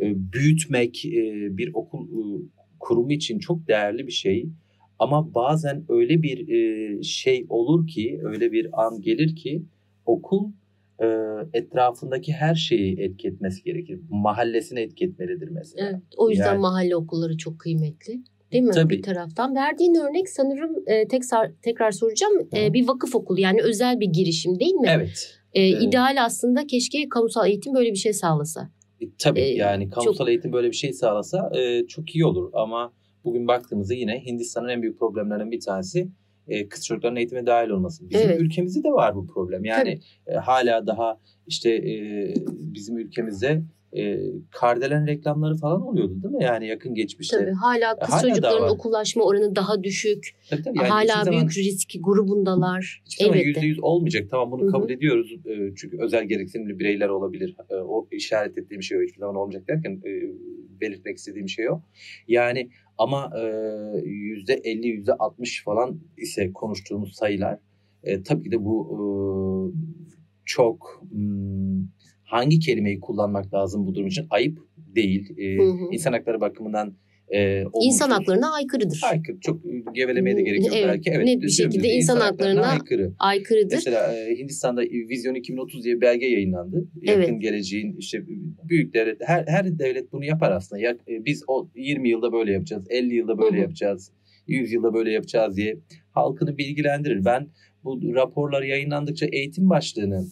e, 0.00 0.32
büyütmek 0.32 1.04
e, 1.06 1.48
bir 1.56 1.70
okul 1.74 2.06
e, 2.08 2.20
kurumu 2.80 3.12
için 3.12 3.38
çok 3.38 3.68
değerli 3.68 4.06
bir 4.06 4.12
şey. 4.12 4.48
Ama 4.98 5.34
bazen 5.34 5.84
öyle 5.88 6.22
bir 6.22 6.48
e, 6.48 7.02
şey 7.02 7.46
olur 7.48 7.86
ki, 7.86 8.20
öyle 8.24 8.52
bir 8.52 8.68
an 8.86 9.00
gelir 9.00 9.36
ki 9.36 9.62
okul 10.06 10.50
e, 11.02 11.06
etrafındaki 11.52 12.32
her 12.32 12.54
şeyi 12.54 13.00
etki 13.00 13.28
etmesi 13.28 13.62
gerekir. 13.64 14.00
Mahallesine 14.10 14.80
etki 14.82 15.04
etmelidir 15.04 15.48
mesela. 15.48 15.88
Evet. 15.90 16.02
O 16.16 16.30
yüzden 16.30 16.44
Yani- 16.46 16.60
mahalle 16.60 16.96
okulları 16.96 17.36
çok 17.36 17.58
kıymetli. 17.58 18.22
Değil 18.52 18.64
mi? 18.64 18.70
Tabii. 18.74 18.94
Bir 18.98 19.02
taraftan. 19.02 19.54
Verdiğin 19.54 19.94
örnek 19.94 20.28
sanırım 20.28 20.76
e, 20.86 21.08
tekrar, 21.08 21.50
tekrar 21.62 21.90
soracağım. 21.90 22.48
E, 22.56 22.72
bir 22.72 22.88
vakıf 22.88 23.14
okulu 23.14 23.40
yani 23.40 23.62
özel 23.62 24.00
bir 24.00 24.06
girişim 24.06 24.60
değil 24.60 24.74
mi? 24.74 24.88
Evet. 24.90 25.34
E, 25.52 25.62
Evet. 25.68 25.82
İdeal 25.82 26.16
aslında 26.24 26.66
keşke 26.66 27.08
kamusal 27.08 27.48
eğitim 27.48 27.74
böyle 27.74 27.90
bir 27.90 27.96
şey 27.96 28.12
sağlasa. 28.12 28.70
E, 29.00 29.04
Tabii 29.18 29.40
Ee, 29.40 29.54
yani 29.54 29.90
kamusal 29.90 30.14
çok- 30.14 30.28
eğitim 30.28 30.52
böyle 30.52 30.68
bir 30.68 30.76
şey 30.76 30.92
sağlasa 30.92 31.50
e, 31.58 31.86
çok 31.86 32.14
iyi 32.14 32.24
olur 32.26 32.50
ama 32.54 32.92
bugün 33.24 33.48
baktığımızda 33.48 33.94
yine 33.94 34.24
Hindistan'ın 34.26 34.68
en 34.68 34.82
büyük 34.82 34.98
problemlerinden 34.98 35.50
bir 35.50 35.60
tanesi 35.60 36.08
e, 36.48 36.68
kız 36.68 36.86
çocukların 36.86 37.16
eğitime 37.16 37.46
dahil 37.46 37.68
olması. 37.70 38.10
Bizim 38.10 38.28
Evet. 38.30 38.40
ülkemizde 38.40 38.84
de 38.84 38.88
var 38.92 39.14
bu 39.16 39.26
problem. 39.26 39.64
Yani 39.64 40.00
e, 40.26 40.34
hala 40.34 40.86
daha 40.86 41.18
işte 41.46 41.70
e, 41.70 42.34
bizim 42.48 42.98
ülkemizde 42.98 43.62
e, 43.96 44.18
kardelen 44.50 45.06
reklamları 45.06 45.56
falan 45.56 45.82
oluyordu 45.82 46.22
değil 46.22 46.34
mi? 46.34 46.44
Yani 46.44 46.66
yakın 46.66 46.94
geçmişte. 46.94 47.38
Tabii 47.38 47.52
hala 47.52 47.98
kız 47.98 48.14
Hala 48.14 48.20
çocukların 48.20 48.68
okullaşma 48.68 49.24
oranı 49.24 49.56
daha 49.56 49.82
düşük. 49.84 50.34
Tabii, 50.50 50.62
tabii. 50.62 50.78
Yani 50.78 50.88
hala 50.88 51.24
zaman- 51.24 51.32
büyük 51.32 51.56
risk 51.56 51.88
grubundalar. 52.00 53.02
Hiçbir 53.04 53.24
zaman 53.24 53.38
Elbette. 53.38 53.48
yüzde 53.48 53.66
yüz 53.66 53.78
olmayacak. 53.80 54.30
Tamam 54.30 54.50
bunu 54.50 54.62
Hı 54.62 54.66
hı. 54.66 54.70
kabul 54.70 54.90
ediyoruz. 54.90 55.32
E, 55.46 55.74
çünkü 55.76 55.98
özel 56.00 56.24
gereksinimli 56.24 56.78
bireyler 56.78 57.08
olabilir. 57.08 57.56
E, 57.70 57.74
o 57.74 58.08
işaret 58.12 58.58
ettiğim 58.58 58.82
şey 58.82 58.98
o. 58.98 59.02
Hiçbir 59.02 59.18
zaman 59.18 59.36
olmayacak 59.36 59.68
derken 59.68 60.02
e, 60.04 60.10
belirtmek 60.80 61.16
istediğim 61.16 61.48
şey 61.48 61.70
o. 61.70 61.80
Yani 62.28 62.70
ama 62.98 63.30
e, 63.40 63.42
yüzde 64.04 64.54
elli, 64.54 64.86
yüzde 64.88 65.12
altmış 65.12 65.64
falan 65.64 66.00
ise 66.16 66.52
konuştuğumuz 66.52 67.14
sayılar. 67.14 67.58
E, 68.04 68.22
tabii 68.22 68.42
ki 68.42 68.50
de 68.50 68.64
bu 68.64 68.88
e, 68.92 68.98
çok 70.44 71.04
hmm, 71.10 71.82
hangi 72.28 72.58
kelimeyi 72.58 73.00
kullanmak 73.00 73.54
lazım 73.54 73.86
bu 73.86 73.94
durum 73.94 74.06
için? 74.06 74.26
Ayıp 74.30 74.58
değil. 74.76 75.38
E, 75.38 75.56
Hı 75.58 75.62
hı. 75.62 75.76
İnsan 75.92 76.12
hakları 76.12 76.40
bakımından 76.40 76.94
e, 77.28 77.58
İnsan 77.60 77.70
olumsuz. 77.72 78.10
haklarına 78.10 78.52
aykırıdır. 78.52 79.00
Aykırı. 79.10 79.40
Çok 79.40 79.60
gevelemeye 79.94 80.36
de 80.36 80.42
gerek 80.42 80.60
yok 80.60 80.72
Evet, 80.76 80.86
belki. 80.88 81.10
Evet, 81.10 81.26
net 81.26 81.42
bir 81.42 81.48
şekilde 81.48 81.74
dümdüz 81.74 81.90
insan 81.96 82.20
haklarına- 82.20 82.60
aykırı. 82.66 83.12
Aykırıdır. 83.18 83.74
Mesela 83.74 84.14
e, 84.16 84.38
Hindistan'da 84.38 84.80
Vizyon 84.82 85.34
2030 85.34 85.84
diye 85.84 86.00
belge 86.00 86.26
yayınlandı. 86.26 86.88
Evet. 87.06 87.18
Yakın 87.18 87.40
geleceğin 87.40 87.96
işte 87.98 88.18
büyük 88.68 88.94
devlet 88.94 89.16
her 89.20 89.44
her 89.46 89.78
devlet 89.78 90.12
bunu 90.12 90.24
yapar 90.24 90.52
aslında. 90.52 90.82
Ya, 90.82 90.90
e, 90.90 91.24
biz 91.24 91.44
o 91.48 91.68
20 91.76 92.08
yılda 92.08 92.32
böyle 92.32 92.52
yapacağız, 92.52 92.86
50 92.90 93.14
yılda 93.14 93.38
böyle 93.38 93.56
Hı 93.56 93.58
hı. 93.58 93.62
yapacağız, 93.62 94.12
100 94.46 94.72
yılda 94.72 94.94
böyle 94.94 95.12
yapacağız 95.12 95.56
diye 95.56 95.78
halkını 96.12 96.58
bilgilendirir. 96.58 97.24
Ben 97.24 97.48
bu 97.84 98.14
raporlar 98.14 98.62
yayınlandıkça 98.62 99.26
eğitim 99.32 99.70
başlığını 99.70 100.26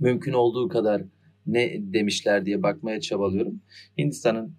mümkün 0.00 0.32
olduğu 0.32 0.68
kadar 0.68 1.02
ne 1.46 1.76
demişler 1.80 2.46
diye 2.46 2.62
bakmaya 2.62 3.00
çabalıyorum. 3.00 3.60
Hindistan'ın 3.98 4.54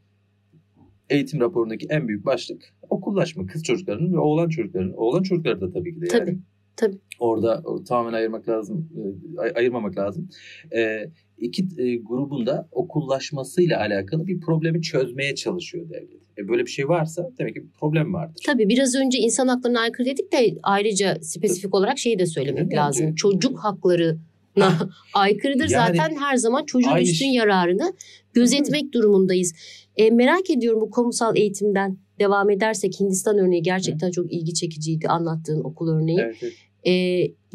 eğitim 1.09 1.39
raporundaki 1.39 1.87
en 1.89 2.07
büyük 2.07 2.25
başlık 2.25 2.73
okullaşma 2.89 3.45
kız 3.45 3.63
çocuklarının 3.63 4.13
ve 4.13 4.19
oğlan 4.19 4.49
çocuklarının. 4.49 4.93
Oğlan 4.93 5.23
çocukları 5.23 5.61
da 5.61 5.71
tabii 5.71 5.93
ki 5.95 6.01
de 6.01 6.05
yani. 6.13 6.25
Tabii, 6.25 6.39
tabii. 6.75 6.97
Orada 7.19 7.63
tamamen 7.87 8.13
ayırmak 8.13 8.49
lazım, 8.49 8.89
e, 9.37 9.39
ay- 9.39 9.51
ayırmamak 9.55 9.97
lazım. 9.97 10.29
E, 10.75 11.09
iki 11.37 11.63
e, 11.77 11.95
grubun 11.97 12.45
da 12.45 12.67
okullaşmasıyla 12.71 13.79
alakalı 13.79 14.27
bir 14.27 14.39
problemi 14.39 14.81
çözmeye 14.81 15.35
çalışıyor 15.35 15.89
devlet. 15.89 16.25
E, 16.37 16.47
böyle 16.47 16.65
bir 16.65 16.71
şey 16.71 16.87
varsa 16.87 17.29
demek 17.37 17.53
ki 17.55 17.63
bir 17.63 17.69
problem 17.79 18.13
vardır. 18.13 18.41
Tabii 18.45 18.69
biraz 18.69 18.95
önce 18.95 19.19
insan 19.19 19.47
haklarına 19.47 19.79
aykırı 19.79 20.05
dedik 20.07 20.31
de 20.31 20.55
ayrıca 20.63 21.17
spesifik 21.21 21.75
olarak 21.75 21.97
şeyi 21.97 22.19
de 22.19 22.25
söylemek 22.25 22.73
lazım. 22.73 23.15
Çocuk 23.15 23.59
haklarına 23.59 24.17
aykırıdır. 25.13 25.69
Yani 25.69 25.97
Zaten 25.97 26.15
her 26.15 26.35
zaman 26.35 26.65
çocuğun 26.65 26.89
aynı 26.89 27.03
üstün 27.03 27.25
şey- 27.25 27.33
yararını 27.33 27.93
gözetmek 28.33 28.93
durumundayız. 28.93 29.53
E, 29.97 30.09
merak 30.09 30.49
ediyorum 30.49 30.81
bu 30.81 30.89
kamusal 30.91 31.37
eğitimden 31.37 31.97
devam 32.19 32.49
edersek 32.49 32.99
Hindistan 32.99 33.37
örneği 33.37 33.61
gerçekten 33.61 34.11
çok 34.11 34.33
ilgi 34.33 34.53
çekiciydi 34.53 35.07
anlattığın 35.07 35.63
okul 35.63 35.89
örneği. 35.89 36.19
Evet, 36.21 36.35
evet. 36.41 36.53
E, 36.87 36.91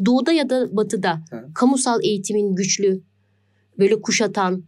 doğuda 0.05 0.31
ya 0.33 0.49
da 0.49 0.75
batıda 0.75 1.21
Hı. 1.31 1.47
kamusal 1.55 2.03
eğitimin 2.03 2.55
güçlü 2.55 3.01
böyle 3.79 4.01
kuşatan 4.01 4.63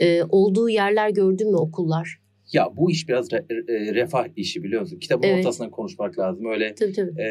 e, 0.00 0.22
olduğu 0.22 0.68
yerler 0.68 1.10
gördün 1.10 1.50
mü 1.50 1.56
okullar? 1.56 2.20
Ya 2.52 2.68
bu 2.76 2.90
iş 2.90 3.08
biraz 3.08 3.28
re- 3.28 3.72
e, 3.72 3.94
refah 3.94 4.26
işi 4.36 4.62
biliyor 4.64 4.80
musun? 4.80 4.98
Kitabın 4.98 5.26
Evet. 5.28 5.38
ortasından 5.46 5.70
konuşmak 5.70 6.18
lazım. 6.18 6.46
Öyle 6.46 6.74
Tabii 6.74 6.92
tabii. 6.92 7.20
e, 7.20 7.26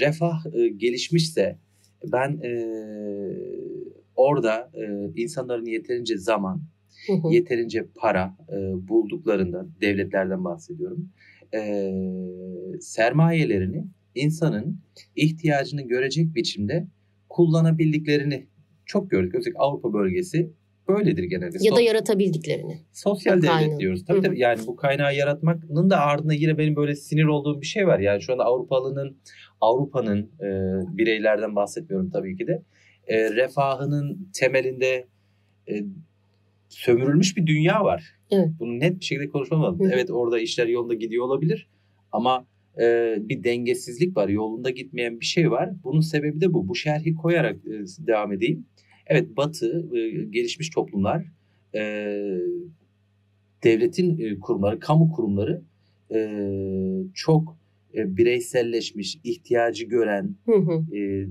refah 0.00 0.46
e, 0.54 0.68
gelişmişse 0.68 1.58
ben 2.12 2.40
e, 2.42 2.50
orada 4.16 4.70
e, 4.74 5.12
insanların 5.22 5.66
yeterince 5.66 6.18
zaman, 6.18 6.62
Hı 7.06 7.12
hı. 7.12 7.32
yeterince 7.32 7.86
para 7.94 8.36
e, 8.48 8.88
bulduklarında 8.88 9.66
devletlerden 9.80 10.44
bahsediyorum. 10.44 11.08
E, 11.54 11.90
sermayelerini 12.80 13.86
insanın 14.14 14.78
ihtiyacını 15.16 15.82
görecek 15.82 16.34
biçimde 16.34 16.86
kullanabildiklerini 17.28 18.46
çok 18.86 19.10
gördük. 19.10 19.34
Özellikle 19.34 19.58
Avrupa 19.58 19.92
bölgesi 19.92 20.50
böyledir 20.88 21.22
genelde. 21.24 21.58
ya 21.60 21.76
da 21.76 21.80
yaratabildiklerini. 21.80 22.78
sosyal 22.92 23.36
devlet 23.36 23.50
kaynağı. 23.50 23.78
diyoruz. 23.78 24.04
Tabii 24.04 24.16
Hı 24.16 24.20
hı. 24.20 24.26
tabii 24.26 24.38
yani 24.38 24.60
bu 24.66 24.76
kaynağı 24.76 25.14
yaratmanın 25.16 25.90
da 25.90 25.98
ardında 26.00 26.34
yine 26.34 26.58
benim 26.58 26.76
böyle 26.76 26.94
sinir 26.94 27.24
olduğum 27.24 27.60
bir 27.60 27.66
şey 27.66 27.86
var. 27.86 27.98
Yani 27.98 28.22
şu 28.22 28.32
anda 28.32 28.44
Avrupalı'nın 28.44 29.16
Avrupa'nın 29.60 30.20
e, 30.20 30.48
bireylerden 30.96 31.56
bahsetmiyorum 31.56 32.10
tabii 32.10 32.36
ki 32.36 32.46
de. 32.46 32.62
E, 33.06 33.30
refahının 33.30 34.28
temelinde 34.32 35.06
e, 35.68 35.84
sömürülmüş 36.68 37.36
bir 37.36 37.46
dünya 37.46 37.84
var. 37.84 38.04
Evet. 38.30 38.48
Bunu 38.58 38.80
net 38.80 39.00
bir 39.00 39.04
şekilde 39.04 39.28
konuşmam 39.28 39.62
lazım. 39.62 39.80
Hı 39.86 39.88
hı. 39.88 39.92
Evet 39.94 40.10
orada 40.10 40.38
işler 40.38 40.66
yolunda 40.66 40.94
gidiyor 40.94 41.24
olabilir 41.24 41.68
ama 42.12 42.46
e, 42.80 43.16
bir 43.18 43.44
dengesizlik 43.44 44.16
var. 44.16 44.28
Yolunda 44.28 44.70
gitmeyen 44.70 45.20
bir 45.20 45.24
şey 45.24 45.50
var. 45.50 45.70
Bunun 45.84 46.00
sebebi 46.00 46.40
de 46.40 46.52
bu. 46.52 46.68
Bu 46.68 46.74
şerhi 46.74 47.14
koyarak 47.14 47.56
e, 47.56 48.06
devam 48.06 48.32
edeyim. 48.32 48.66
Evet 49.06 49.36
Batı 49.36 49.96
e, 49.96 50.24
gelişmiş 50.24 50.70
toplumlar 50.70 51.26
e, 51.74 51.80
devletin 53.64 54.18
e, 54.18 54.40
kurumları, 54.40 54.80
kamu 54.80 55.10
kurumları 55.10 55.62
e, 56.14 56.18
çok 57.14 57.56
e, 57.94 58.16
bireyselleşmiş, 58.16 59.18
ihtiyacı 59.24 59.84
gören, 59.84 60.36
Hı 60.46 60.56
hı. 60.56 60.96
e, 60.96 61.28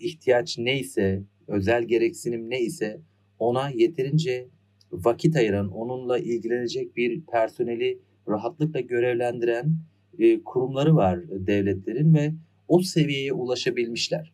ihtiyaç 0.00 0.58
neyse, 0.58 1.22
özel 1.48 1.84
gereksinim 1.84 2.50
neyse 2.50 3.00
ona 3.38 3.70
yeterince 3.70 4.48
vakit 4.92 5.36
ayıran, 5.36 5.68
onunla 5.68 6.18
ilgilenecek 6.18 6.96
bir 6.96 7.20
personeli 7.20 7.98
rahatlıkla 8.28 8.80
görevlendiren 8.80 9.76
e, 10.18 10.42
kurumları 10.42 10.96
var 10.96 11.20
devletlerin 11.30 12.14
ve 12.14 12.32
o 12.68 12.82
seviyeye 12.82 13.32
ulaşabilmişler. 13.32 14.32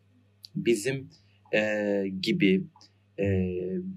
Bizim 0.55 1.09
e, 1.53 2.03
gibi 2.21 2.63
e, 3.19 3.25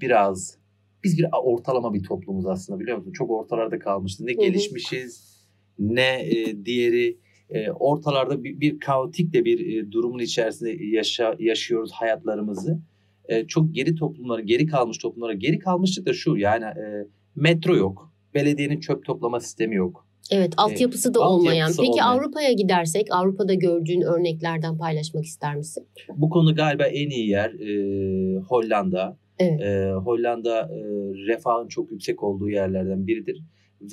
biraz 0.01 0.59
biz 1.05 1.19
bir 1.19 1.27
ortalama 1.43 1.95
bir 1.95 2.03
toplumuz 2.03 2.47
aslında 2.47 2.81
biliyor 2.81 2.99
musun? 2.99 3.13
Çok 3.13 3.31
ortalarda 3.31 3.79
kalmıştı. 3.79 4.27
Ne 4.27 4.33
gelişmişiz 4.33 5.37
ne 5.79 6.23
e, 6.23 6.65
diğeri 6.65 7.19
e, 7.51 7.71
ortalarda 7.71 8.45
bir, 8.45 8.61
bir 8.61 8.81
kaotik 8.81 9.33
de 9.33 9.45
bir 9.45 9.77
e, 9.77 9.93
durumun 9.93 10.19
içerisinde 10.19 10.85
yaşa, 10.85 11.37
yaşıyoruz 11.39 11.93
hayatlarımızı. 11.93 12.81
E, 13.29 13.47
çok 13.47 13.75
geri 13.75 13.95
toplumlara, 13.95 14.41
geri 14.41 14.67
kalmış 14.67 14.99
toplumlara, 14.99 15.35
geri 15.35 15.59
kalmışlık 15.59 16.07
da 16.07 16.13
şu 16.13 16.37
yani 16.37 16.65
e, 16.65 17.07
metro 17.37 17.77
yok, 17.77 18.13
belediyenin 18.35 18.81
çöp 18.81 19.05
toplama 19.05 19.41
sistemi 19.41 19.75
yok. 19.75 20.06
Evet 20.33 20.55
altyapısı 20.57 21.15
da 21.15 21.21
altyapısı 21.21 21.49
olmayan. 21.49 21.71
Peki 21.77 21.91
olmayan. 21.91 22.19
Avrupa'ya 22.19 22.53
gidersek 22.53 23.07
Avrupa'da 23.11 23.55
gördüğün 23.55 24.01
örneklerden 24.01 24.79
paylaşmak 24.79 25.25
ister 25.25 25.57
misin? 25.57 25.87
Bu 26.17 26.31
konu 26.31 26.55
galiba 26.55 26.85
en 26.85 27.11
iyi 27.11 27.29
yer 27.29 27.51
e, 27.51 28.41
Hollanda. 28.41 29.17
Evet. 29.39 29.61
E, 29.61 29.93
Hollanda 29.93 30.61
e, 30.61 30.79
refahın 31.27 31.69
çok 31.69 31.93
yüksek 31.93 32.23
olduğu 32.23 32.51
yerlerden 32.51 33.07
biridir 33.07 33.43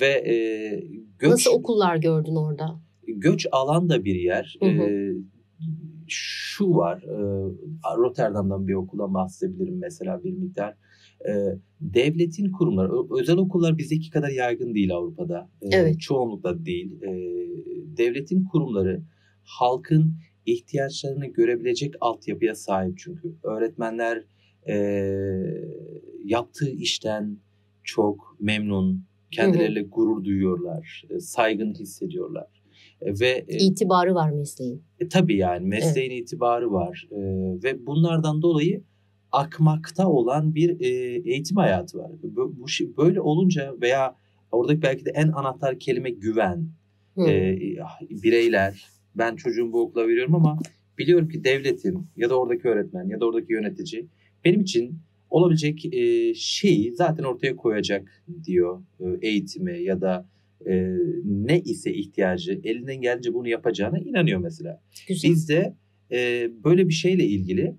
ve 0.00 0.06
e, 0.06 0.36
göç 1.18 1.30
Nasıl 1.30 1.50
okullar 1.50 1.96
gördün 1.96 2.36
orada? 2.36 2.80
göç 3.06 3.46
alan 3.52 3.88
da 3.88 4.04
bir 4.04 4.14
yer. 4.14 4.56
Hı 4.62 4.66
hı. 4.66 4.82
E, 4.82 5.14
şu 6.08 6.74
var, 6.76 7.02
e, 7.02 7.96
Rotterdam'dan 7.96 8.68
bir 8.68 8.74
okuldan 8.74 9.14
bahsedebilirim 9.14 9.78
mesela 9.78 10.24
bir 10.24 10.32
miktar. 10.32 10.74
E, 11.28 11.32
devletin 11.80 12.52
kurumları, 12.52 12.92
özel 13.20 13.36
okullar 13.36 13.78
bizdeki 13.78 14.10
kadar 14.10 14.28
yaygın 14.28 14.74
değil 14.74 14.94
Avrupa'da. 14.94 15.50
E, 15.62 15.68
Evet. 15.72 16.00
Çoğunlukla 16.00 16.66
değil. 16.66 17.02
E, 17.02 17.10
devletin 17.96 18.44
kurumları 18.44 19.02
halkın 19.44 20.14
ihtiyaçlarını 20.46 21.26
görebilecek 21.26 21.94
altyapıya 22.00 22.54
sahip 22.54 22.98
çünkü. 22.98 23.34
Öğretmenler 23.42 24.24
e, 24.68 24.74
yaptığı 26.24 26.70
işten 26.70 27.38
çok 27.84 28.36
memnun, 28.40 29.04
kendileriyle 29.30 29.82
gurur 29.82 30.24
duyuyorlar, 30.24 31.04
e, 31.10 31.20
saygın 31.20 31.74
hissediyorlar. 31.74 32.46
E, 33.00 33.20
ve 33.20 33.44
e, 33.48 33.56
İtibarı 33.56 34.14
var 34.14 34.30
mesleğin. 34.30 34.82
e, 35.00 35.08
tabii 35.08 35.36
yani 35.36 35.66
mesleğin 35.66 36.10
itibarı 36.10 36.72
var 36.72 37.08
E, 37.10 37.16
ve 37.64 37.86
bunlardan 37.86 38.42
dolayı 38.42 38.84
akmakta 39.34 40.08
olan 40.08 40.54
bir 40.54 40.80
e, 40.80 40.88
eğitim 41.30 41.56
hayatı 41.56 41.98
var. 41.98 42.10
Bu, 42.22 42.54
bu 42.58 42.66
böyle 42.96 43.20
olunca 43.20 43.74
veya 43.80 44.16
oradaki 44.52 44.82
belki 44.82 45.04
de 45.04 45.10
en 45.14 45.28
anahtar 45.28 45.78
kelime 45.78 46.10
güven. 46.10 46.68
E, 47.18 47.58
bireyler 48.10 48.86
ben 49.14 49.36
çocuğumu 49.36 49.72
bu 49.72 49.80
okula 49.80 50.08
veriyorum 50.08 50.34
ama 50.34 50.58
biliyorum 50.98 51.28
ki 51.28 51.44
devletim 51.44 52.06
ya 52.16 52.30
da 52.30 52.40
oradaki 52.40 52.68
öğretmen 52.68 53.08
ya 53.08 53.20
da 53.20 53.26
oradaki 53.26 53.52
yönetici 53.52 54.06
benim 54.44 54.60
için 54.60 54.98
olabilecek 55.30 55.94
e, 55.94 56.34
şeyi 56.34 56.94
zaten 56.94 57.24
ortaya 57.24 57.56
koyacak 57.56 58.22
diyor 58.44 58.82
e, 59.00 59.04
eğitime 59.28 59.78
ya 59.78 60.00
da 60.00 60.28
e, 60.66 60.96
ne 61.24 61.60
ise 61.60 61.94
ihtiyacı 61.94 62.60
elinden 62.64 63.00
gelince 63.00 63.34
bunu 63.34 63.48
yapacağına 63.48 63.98
inanıyor 63.98 64.40
mesela. 64.40 64.80
Güzel. 65.08 65.30
Bizde 65.30 65.74
e, 66.12 66.50
böyle 66.64 66.88
bir 66.88 66.94
şeyle 66.94 67.24
ilgili 67.24 67.74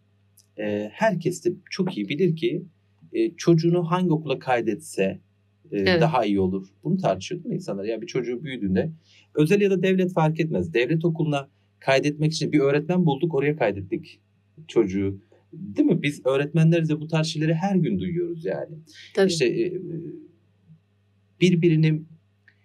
e, 0.59 0.89
herkes 0.93 1.45
de 1.45 1.53
çok 1.69 1.97
iyi 1.97 2.09
bilir 2.09 2.35
ki 2.35 2.65
e, 3.13 3.31
çocuğunu 3.35 3.91
hangi 3.91 4.11
okula 4.11 4.39
kaydetse 4.39 5.03
e, 5.03 5.77
Evet. 5.77 6.01
daha 6.01 6.25
iyi 6.25 6.39
olur. 6.39 6.67
Bunu 6.83 6.97
tartışıyor 6.97 7.43
değil 7.43 7.49
mi 7.49 7.55
insanlar? 7.55 7.83
Ya 7.83 8.01
bir 8.01 8.07
çocuğu 8.07 8.43
büyüdüğünde 8.43 8.91
özel 9.35 9.61
ya 9.61 9.71
da 9.71 9.83
devlet 9.83 10.13
fark 10.13 10.39
etmez. 10.39 10.73
Devlet 10.73 11.05
okuluna 11.05 11.49
kaydetmek 11.79 12.33
için 12.33 12.51
bir 12.51 12.59
öğretmen 12.59 13.05
bulduk 13.05 13.33
oraya 13.35 13.55
kaydettik 13.55 14.19
çocuğu. 14.67 15.21
Değil 15.53 15.87
mi? 15.87 16.03
Biz 16.03 16.25
öğretmenleriz 16.25 16.89
de 16.89 17.01
bu 17.01 17.07
tarz 17.07 17.27
şeyleri 17.27 17.53
her 17.53 17.75
gün 17.75 17.99
duyuyoruz 17.99 18.45
yani. 18.45 18.75
Tabii. 19.13 19.27
İşte 19.27 19.45
e, 19.45 19.73
birbirini 21.41 22.01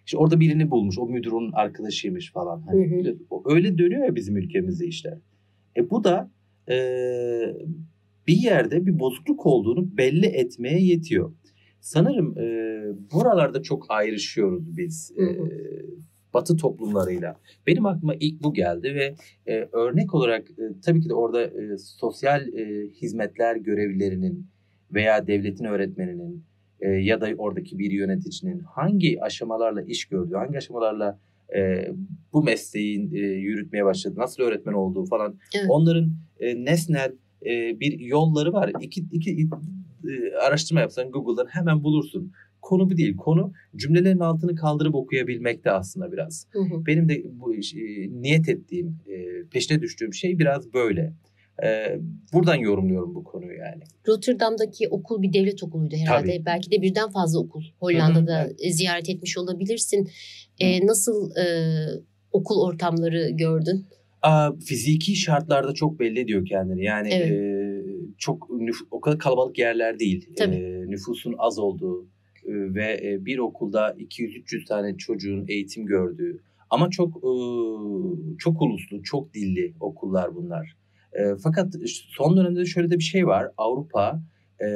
işte 0.07 0.19
orada 0.19 0.41
birini 0.41 0.71
bulmuş. 0.71 0.99
O 0.99 1.07
müdür 1.07 1.33
onun 1.33 1.53
arkadaşıymış 1.53 2.33
falan. 2.33 2.61
Hani 2.61 3.05
Hı 3.05 3.11
hı. 3.11 3.41
öyle 3.45 3.79
dönüyor 3.79 4.07
ya 4.07 4.15
bizim 4.15 4.37
ülkemizde 4.37 4.87
işler. 4.87 5.19
E 5.77 5.91
bu 5.91 6.05
da 6.05 6.31
e, 6.71 6.77
bir 8.27 8.37
yerde 8.37 8.87
bir 8.87 8.99
bozukluk 8.99 9.47
olduğunu 9.47 9.97
belli 9.97 10.27
etmeye 10.27 10.81
yetiyor. 10.81 11.33
Sanırım 11.81 12.39
e, 12.39 12.83
buralarda 13.13 13.63
çok 13.63 13.87
ayrışıyoruz 13.89 14.77
biz 14.77 15.13
e. 15.19 15.25
Batı 16.35 16.57
toplumlarıyla. 16.57 17.37
Benim 17.67 17.87
aklıma 17.87 18.15
ilk 18.21 18.43
bu 18.43 18.55
geldi 18.55 18.95
ve 18.95 19.15
e, 19.53 19.69
örnek 19.73 20.15
olarak 20.15 20.51
e, 20.51 20.81
tabii 20.85 21.01
ki 21.01 21.09
de 21.09 21.15
orada 21.15 21.43
e, 21.43 21.79
sosyal 21.79 22.49
e, 22.49 22.89
hizmetler 22.89 23.57
görevlilerinin 23.57 24.47
veya 24.93 25.27
devletin 25.27 25.65
öğretmeninin 25.65 26.45
e, 26.81 26.89
ya 26.89 27.21
da 27.21 27.29
oradaki 27.39 27.79
bir 27.79 27.91
yöneticinin 27.91 28.61
hangi 28.61 29.23
aşamalarla 29.23 29.83
iş 29.83 30.05
gördüğü, 30.05 30.35
hangi 30.35 30.59
aşamalarla 30.59 31.21
e, 31.57 31.89
bu 32.33 32.43
mesleğin 32.43 33.15
e, 33.15 33.19
yürütmeye 33.19 33.85
başladı, 33.85 34.15
nasıl 34.19 34.43
öğretmen 34.43 34.73
olduğu 34.73 35.05
falan 35.05 35.39
Evet. 35.55 35.67
onların 35.69 36.13
e, 36.41 36.65
nesnel 36.65 37.13
e, 37.47 37.81
bir 37.81 38.01
yolları 38.01 38.53
var. 38.53 38.73
İki, 38.81 39.05
iki 39.13 39.49
e, 40.09 40.35
araştırma 40.47 40.81
yapsan 40.81 41.11
Google'dan 41.11 41.47
hemen 41.47 41.83
bulursun. 41.85 42.33
Konu 42.63 42.91
bu 42.91 42.97
değil. 42.97 43.17
Konu 43.17 43.53
cümlelerin 43.77 44.19
altını 44.19 44.55
kaldırıp 44.55 44.95
okuyabilmekte 44.95 45.71
aslında 45.71 46.13
biraz. 46.13 46.47
Hı 46.51 46.59
hı. 46.61 46.87
Benim 46.87 47.09
de 47.09 47.23
bu 47.33 47.55
e, 47.55 47.61
niyet 48.11 48.49
ettiğim, 48.49 48.99
e, 49.07 49.45
peşine 49.51 49.81
düştüğüm 49.81 50.15
şey 50.15 50.39
biraz 50.39 50.75
böyle. 50.75 51.13
E, 51.65 51.99
buradan 52.33 52.55
yorumluyorum 52.55 53.15
bu 53.15 53.25
konuyu 53.25 53.59
yani. 53.59 53.83
Rotterdam'daki 54.09 54.89
okul 54.89 55.23
bir 55.23 55.33
devlet 55.33 55.63
okuluydu 55.63 55.97
herhalde. 55.97 56.37
Tabii. 56.37 56.47
Belki 56.47 56.71
de 56.71 56.83
birden 56.83 57.11
fazla 57.11 57.39
okul 57.41 57.63
Hollanda'da 57.81 58.41
Hı 58.43 58.45
hı, 58.45 58.55
e, 58.59 58.73
ziyaret 58.73 59.09
etmiş 59.09 59.39
olabilirsin. 59.39 60.11
E, 60.61 60.87
nasıl 60.87 61.31
e, 61.37 61.45
okul 62.33 62.63
ortamları 62.63 63.31
gördün? 63.31 63.87
Aa, 64.23 64.53
fiziki 64.65 65.17
şartlarda 65.17 65.75
çok 65.75 66.01
belli 66.01 66.21
ediyor 66.21 66.47
kendini. 66.47 66.85
Yani 66.85 67.09
Evet. 67.13 67.31
e, 67.31 67.61
çok 68.19 68.49
nüf- 68.51 68.87
o 68.91 69.01
kadar 69.01 69.19
kalabalık 69.19 69.59
yerler 69.59 69.99
değil. 69.99 70.29
Tabii. 70.37 70.55
E, 70.57 70.91
nüfusun 70.91 71.35
az 71.39 71.59
olduğu 71.59 72.07
e, 72.45 72.53
ve 72.75 73.01
e, 73.05 73.25
bir 73.25 73.39
okulda 73.39 73.91
200-300 73.99 74.65
tane 74.69 74.97
çocuğun 74.97 75.45
eğitim 75.49 75.87
gördüğü 75.87 76.41
ama 76.71 76.91
çok 76.91 77.17
e, 77.17 77.33
çok 78.39 78.63
uluslu, 78.63 79.03
çok 79.03 79.35
dilli 79.35 79.75
okullar 79.81 80.35
bunlar. 80.35 80.77
E, 81.13 81.23
fakat 81.43 81.75
son 81.87 82.37
dönemde 82.37 82.61
de 82.61 82.65
şöyle 82.65 82.91
de 82.91 82.99
bir 82.99 83.05
şey 83.05 83.27
var. 83.27 83.49
Avrupa 83.57 84.23
e, 84.61 84.67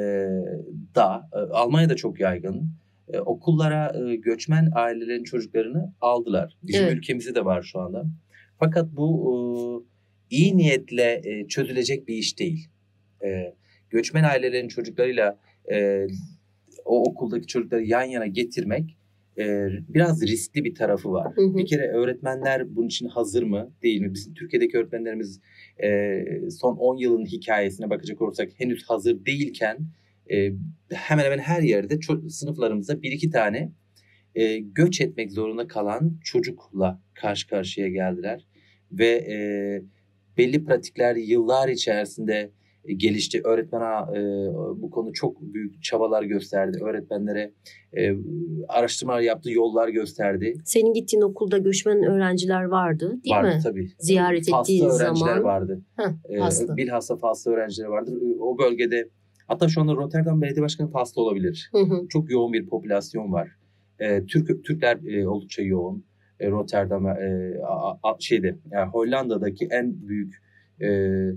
da, 0.95 1.29
e, 1.33 1.37
Almanya'da 1.37 1.95
çok 1.95 2.19
yaygın. 2.19 2.69
E, 3.13 3.19
okullara 3.19 3.93
e, 3.99 4.15
göçmen 4.15 4.69
ailelerin 4.75 5.23
çocuklarını 5.23 5.93
aldılar. 6.01 6.57
Bizim 6.63 6.83
Evet. 6.83 6.93
ülkemizde 6.97 7.35
de 7.35 7.45
var 7.45 7.61
şu 7.61 7.79
anda. 7.79 8.05
Fakat 8.59 8.85
bu 8.91 9.09
e, 9.31 9.35
iyi 10.35 10.57
niyetle 10.57 11.21
e, 11.23 11.47
çözülecek 11.47 12.07
bir 12.07 12.15
iş 12.15 12.39
değil. 12.39 12.69
E, 13.23 13.53
göçmen 13.89 14.23
ailelerin 14.23 14.67
çocuklarıyla 14.67 15.37
e, 15.71 16.07
o 16.85 17.09
okuldaki 17.09 17.47
çocukları 17.47 17.83
yan 17.83 18.03
yana 18.03 18.27
getirmek 18.27 18.97
e, 19.39 19.67
biraz 19.89 20.21
riskli 20.21 20.63
bir 20.63 20.75
tarafı 20.75 21.11
var. 21.11 21.33
Hı 21.35 21.41
hı. 21.41 21.57
Bir 21.57 21.65
kere 21.65 21.87
öğretmenler 21.87 22.75
bunun 22.75 22.87
için 22.87 23.07
hazır 23.07 23.43
mı 23.43 23.73
değil 23.83 24.01
mi? 24.01 24.13
Bizim 24.13 24.33
Türkiye'deki 24.33 24.77
öğretmenlerimiz 24.77 25.41
e, 25.83 26.19
son 26.49 26.77
10 26.77 26.97
yılın 26.97 27.25
hikayesine 27.25 27.89
bakacak 27.89 28.21
olursak 28.21 28.49
henüz 28.57 28.83
hazır 28.89 29.25
değilken 29.25 29.77
e, 30.31 30.51
hemen 30.89 31.23
hemen 31.23 31.39
her 31.39 31.61
yerde 31.61 31.93
ço- 31.93 32.29
sınıflarımızda 32.29 33.01
bir 33.01 33.11
iki 33.11 33.29
tane 33.29 33.71
e, 34.35 34.57
göç 34.57 35.01
etmek 35.01 35.31
zorunda 35.31 35.67
kalan 35.67 36.19
çocukla 36.23 37.01
karşı 37.13 37.47
karşıya 37.47 37.87
geldiler. 37.87 38.45
Ve 38.91 39.07
e, 39.07 39.37
belli 40.37 40.65
pratikler 40.65 41.15
yıllar 41.15 41.69
içerisinde 41.69 42.51
gelişti. 42.97 43.41
Öğretmen 43.43 43.81
ağa, 43.81 44.11
e, 44.17 44.19
bu 44.81 44.89
konu 44.89 45.13
çok 45.13 45.41
büyük 45.41 45.83
çabalar 45.83 46.23
gösterdi. 46.23 46.77
Öğretmenlere 46.83 47.51
e, 47.97 48.15
araştırmalar 48.67 49.19
yaptı, 49.21 49.51
yollar 49.51 49.89
gösterdi. 49.89 50.55
Senin 50.65 50.93
gittiğin 50.93 51.21
okulda 51.23 51.57
göçmen 51.57 52.03
öğrenciler 52.03 52.63
vardı 52.63 53.19
değil 53.25 53.35
vardı 53.35 53.47
mi? 53.55 53.59
tabii. 53.63 53.87
Ziyaret 53.99 54.49
Faslı 54.49 54.73
ettiğin 54.73 54.89
öğrenciler 54.89 55.27
zaman. 55.27 55.43
vardı. 55.43 55.81
Heh, 55.95 56.05
E, 56.29 56.39
Faslı. 56.39 56.77
bilhassa 56.77 57.15
Faslı 57.17 57.51
öğrenciler 57.51 57.87
vardı. 57.87 58.11
E, 58.21 58.39
O 58.39 58.57
bölgede 58.57 59.09
hatta 59.47 59.67
şu 59.67 59.81
anda 59.81 59.93
Rotterdam 59.95 60.41
Belediye 60.41 60.63
Başkanı 60.63 60.89
Faslı 60.91 61.21
olabilir. 61.21 61.69
Hı 61.71 61.77
hı. 61.81 62.07
çok 62.09 62.31
yoğun 62.31 62.53
bir 62.53 62.65
popülasyon 62.65 63.31
var. 63.33 63.49
E, 63.99 64.25
Türk 64.25 64.65
Türkler 64.65 64.97
e, 65.07 65.27
oldukça 65.27 65.61
yoğun. 65.63 66.05
E, 66.39 66.51
Rotterdam 66.51 67.07
e, 67.07 67.53
a- 67.67 67.91
a- 68.03 68.15
şeyde 68.19 68.55
yani 68.71 68.89
Hollanda'daki 68.89 69.67
en 69.71 70.07
büyük 70.07 70.33
e, 70.79 70.85
e, 70.87 70.89
e, 70.89 71.31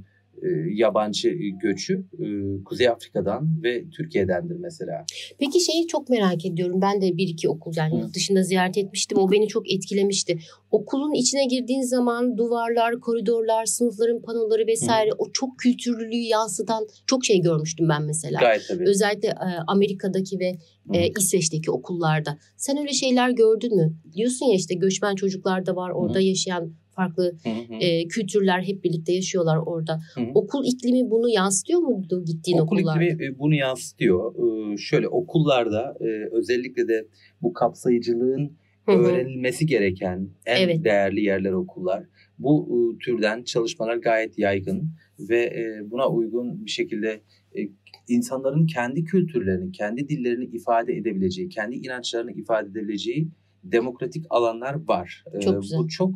yabancı 0.75 1.29
göçü 1.63 2.05
e, 2.19 2.25
Kuzey 2.65 2.89
Afrika'dan 2.89 3.63
ve 3.63 3.91
Türkiye'dendir 3.91 4.57
mesela. 4.57 5.05
Peki 5.39 5.61
şeyi 5.61 5.87
çok 5.87 6.09
merak 6.09 6.47
ediyorum. 6.47 6.81
Ben 6.83 7.03
de 7.03 7.17
bir 7.17 7.29
iki 7.29 7.49
okul 7.49 7.73
yani 7.77 7.95
Hı. 7.95 7.99
yurt 7.99 8.15
dışında 8.15 8.43
ziyaret 8.43 8.79
etmiştim. 8.79 9.19
O 9.19 9.33
beni 9.33 9.49
çok 9.49 9.73
etkilemişti. 9.73 10.39
Okulun 10.71 11.13
içine 11.13 11.47
girdiğin 11.47 11.83
zaman 11.83 12.37
duvarlar, 12.37 13.01
koridorlar, 13.01 13.67
sınıfların 13.67 14.23
panoları 14.23 14.67
vesaire 14.67 15.11
o 15.19 15.33
çok 15.33 15.59
kültürlülüğü 15.59 16.17
yansıtan 16.17 16.87
çok 17.07 17.25
şey 17.25 17.41
görmüştüm 17.41 17.89
ben 17.89 18.03
mesela. 18.03 18.41
Gayet 18.41 18.69
tabii. 18.69 18.89
Özellikle 18.89 19.29
e, 19.29 19.49
Amerika'daki 19.67 20.39
ve 20.39 20.53
Hı. 20.89 20.97
e, 20.97 21.09
İsveç'teki 21.19 21.71
okullarda. 21.71 22.39
Sen 22.57 22.79
öyle 22.79 22.93
şeyler 22.93 23.31
gördün 23.31 23.77
mü? 23.77 23.95
Diyorsun 24.15 24.47
ya 24.47 24.55
işte 24.55 24.75
göçmen 24.75 25.15
çocuklar 25.15 25.67
da 25.67 25.77
var 25.77 25.91
orada 25.91 26.21
yaşayan 26.21 26.73
farklı 26.99 27.25
Hı 27.45 27.51
hı. 27.51 27.75
e, 27.81 28.09
kültürler 28.09 28.63
hep 28.63 28.85
birlikte 28.85 29.13
yaşıyorlar 29.13 29.57
orada. 29.67 30.01
Hı 30.15 30.21
hı. 30.21 30.27
Okul 30.35 30.65
iklimi 30.67 31.11
bunu 31.11 31.29
yansıtıyor 31.29 31.81
muydu 31.81 32.25
gittiğin 32.25 32.59
Okul 32.59 32.77
okullarda? 32.77 33.05
iklimi 33.05 33.25
e, 33.25 33.39
bunu 33.39 33.55
yansıtıyor. 33.55 34.35
Ee, 34.35 34.77
Şöyle 34.77 35.09
okullarda 35.09 35.97
e, 36.01 36.07
özellikle 36.33 36.89
de 36.89 37.07
bu 37.43 37.53
kapsayıcılığın 37.53 38.57
Hı 38.87 38.93
hı. 38.93 38.97
öğrenilmesi 38.97 39.67
gereken 39.67 40.29
en 40.47 40.63
Evet. 40.65 40.85
değerli 40.85 41.21
yerler 41.21 41.53
okullar. 41.53 42.05
Bu 42.39 42.69
e, 42.75 42.79
türden 43.05 43.43
çalışmalar 43.43 43.97
gayet 43.97 44.39
yaygın 44.39 44.91
ve 45.31 45.39
e, 45.45 45.91
buna 45.91 46.09
uygun 46.09 46.65
bir 46.65 46.71
şekilde 46.71 47.21
e, 47.59 47.61
insanların 48.09 48.67
kendi 48.67 49.05
kültürlerini, 49.05 49.73
kendi 49.73 50.09
dillerini 50.09 50.45
ifade 50.45 50.93
edebileceği, 50.97 51.49
kendi 51.49 51.77
inançlarını 51.77 52.33
ifade 52.33 52.69
edebileceği 52.69 53.29
demokratik 53.65 54.25
alanlar 54.31 54.89
var. 54.89 55.25
Çok 55.45 55.63
güzel. 55.63 55.79
Bu 55.79 55.89
çok 55.89 56.15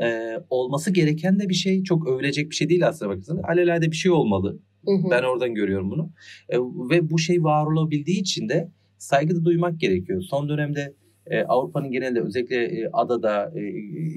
e, 0.00 0.36
olması 0.50 0.90
gereken 0.90 1.38
de 1.38 1.48
bir 1.48 1.54
şey. 1.54 1.82
Çok 1.82 2.08
övülecek 2.08 2.50
bir 2.50 2.54
şey 2.54 2.68
değil 2.68 2.88
aslında 2.88 3.16
bakın. 3.16 3.42
Alelade 3.42 3.90
bir 3.90 3.96
şey 3.96 4.12
olmalı. 4.12 4.58
Hı 4.86 4.92
hı. 4.92 5.10
Ben 5.10 5.22
oradan 5.22 5.54
görüyorum 5.54 5.90
bunu. 5.90 6.10
E, 6.48 6.58
ve 6.90 7.10
bu 7.10 7.18
şey 7.18 7.44
var 7.44 7.66
olabildiği 7.66 8.20
için 8.20 8.48
de 8.48 8.72
saygı 8.98 9.36
da 9.36 9.44
duymak 9.44 9.80
gerekiyor. 9.80 10.22
Son 10.22 10.48
dönemde 10.48 10.94
e, 11.26 11.42
Avrupa'nın 11.42 11.90
genelinde 11.90 12.20
özellikle 12.20 12.64
e, 12.64 12.88
adada, 12.92 13.52
e, 13.56 13.60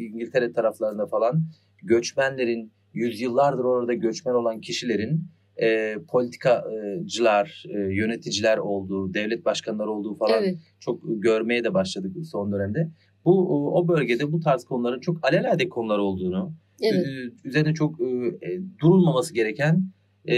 İngiltere 0.05 0.51
taraflarında 0.51 1.07
falan 1.07 1.43
göçmenlerin, 1.83 2.71
yüzyıllardır 2.93 3.63
orada 3.63 3.93
göçmen 3.93 4.33
olan 4.33 4.61
kişilerin 4.61 5.27
e, 5.61 5.95
politikacılar, 6.11 7.63
e, 7.69 7.77
yöneticiler 7.77 8.57
olduğu, 8.57 9.13
devlet 9.13 9.45
başkanları 9.45 9.91
olduğu 9.91 10.15
falan 10.15 10.43
Evet. 10.43 10.57
çok 10.79 11.01
görmeye 11.05 11.63
de 11.63 11.73
başladık 11.73 12.11
son 12.31 12.51
dönemde. 12.51 12.91
Bu 13.25 13.75
o 13.77 13.87
bölgede 13.87 14.31
bu 14.31 14.39
tarz 14.39 14.65
konuların 14.65 14.99
çok 14.99 15.25
alelade 15.27 15.69
konular 15.69 15.97
olduğunu, 15.97 16.53
Evet. 16.81 17.05
üzerine 17.43 17.73
çok 17.73 18.01
e, 18.01 18.59
durulmaması 18.79 19.33
gereken 19.33 19.83
e, 20.29 20.35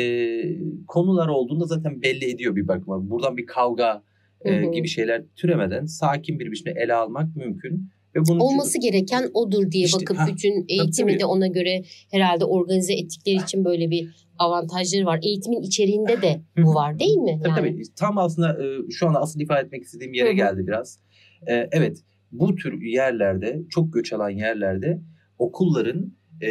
konular 0.87 1.27
olduğunu 1.27 1.59
da 1.59 1.65
zaten 1.65 2.01
belli 2.01 2.25
ediyor 2.31 2.55
bir 2.55 2.67
bakıma. 2.67 3.09
Buradan 3.09 3.37
bir 3.37 3.45
kavga 3.45 4.03
e, 4.45 4.61
Hı 4.61 4.67
hı. 4.67 4.71
gibi 4.71 4.87
şeyler 4.87 5.23
türemeden 5.35 5.85
sakin 5.85 6.39
bir 6.39 6.51
biçimde 6.51 6.73
ele 6.83 6.93
almak 6.93 7.35
mümkün. 7.35 7.89
Ve 8.15 8.19
bunun 8.27 8.39
Olması 8.39 8.79
gereken 8.81 9.29
odur 9.33 9.71
diye 9.71 9.85
İşte, 9.85 9.99
bakıp 10.01 10.17
ha, 10.17 10.27
bütün 10.27 10.65
eğitimi 10.69 11.11
tabii. 11.11 11.19
de 11.19 11.25
ona 11.25 11.47
göre 11.47 11.83
herhalde 12.11 12.45
organize 12.45 12.93
ettikleri 12.93 13.35
için 13.35 13.65
böyle 13.65 13.89
bir 13.89 14.27
avantajları 14.39 15.05
var. 15.05 15.19
Eğitimin 15.23 15.61
içeriğinde 15.61 16.21
de 16.21 16.41
bu 16.57 16.73
var 16.73 16.99
değil 16.99 17.17
mi? 17.17 17.39
Tabii 17.43 17.49
Yani. 17.67 17.71
tabii. 17.71 17.83
Tam 17.95 18.17
aslında 18.17 18.57
şu 18.91 19.07
anda 19.07 19.19
asıl 19.21 19.39
ifade 19.39 19.65
etmek 19.65 19.83
istediğim 19.83 20.13
yere 20.13 20.33
geldi 20.33 20.67
biraz. 20.67 20.99
Evet 21.47 22.03
bu 22.33 22.55
tür 22.55 22.81
yerlerde 22.81 23.61
çok 23.69 23.93
göç 23.93 24.13
alan 24.13 24.29
yerlerde 24.29 25.01
okulların 25.37 26.13
e, 26.41 26.49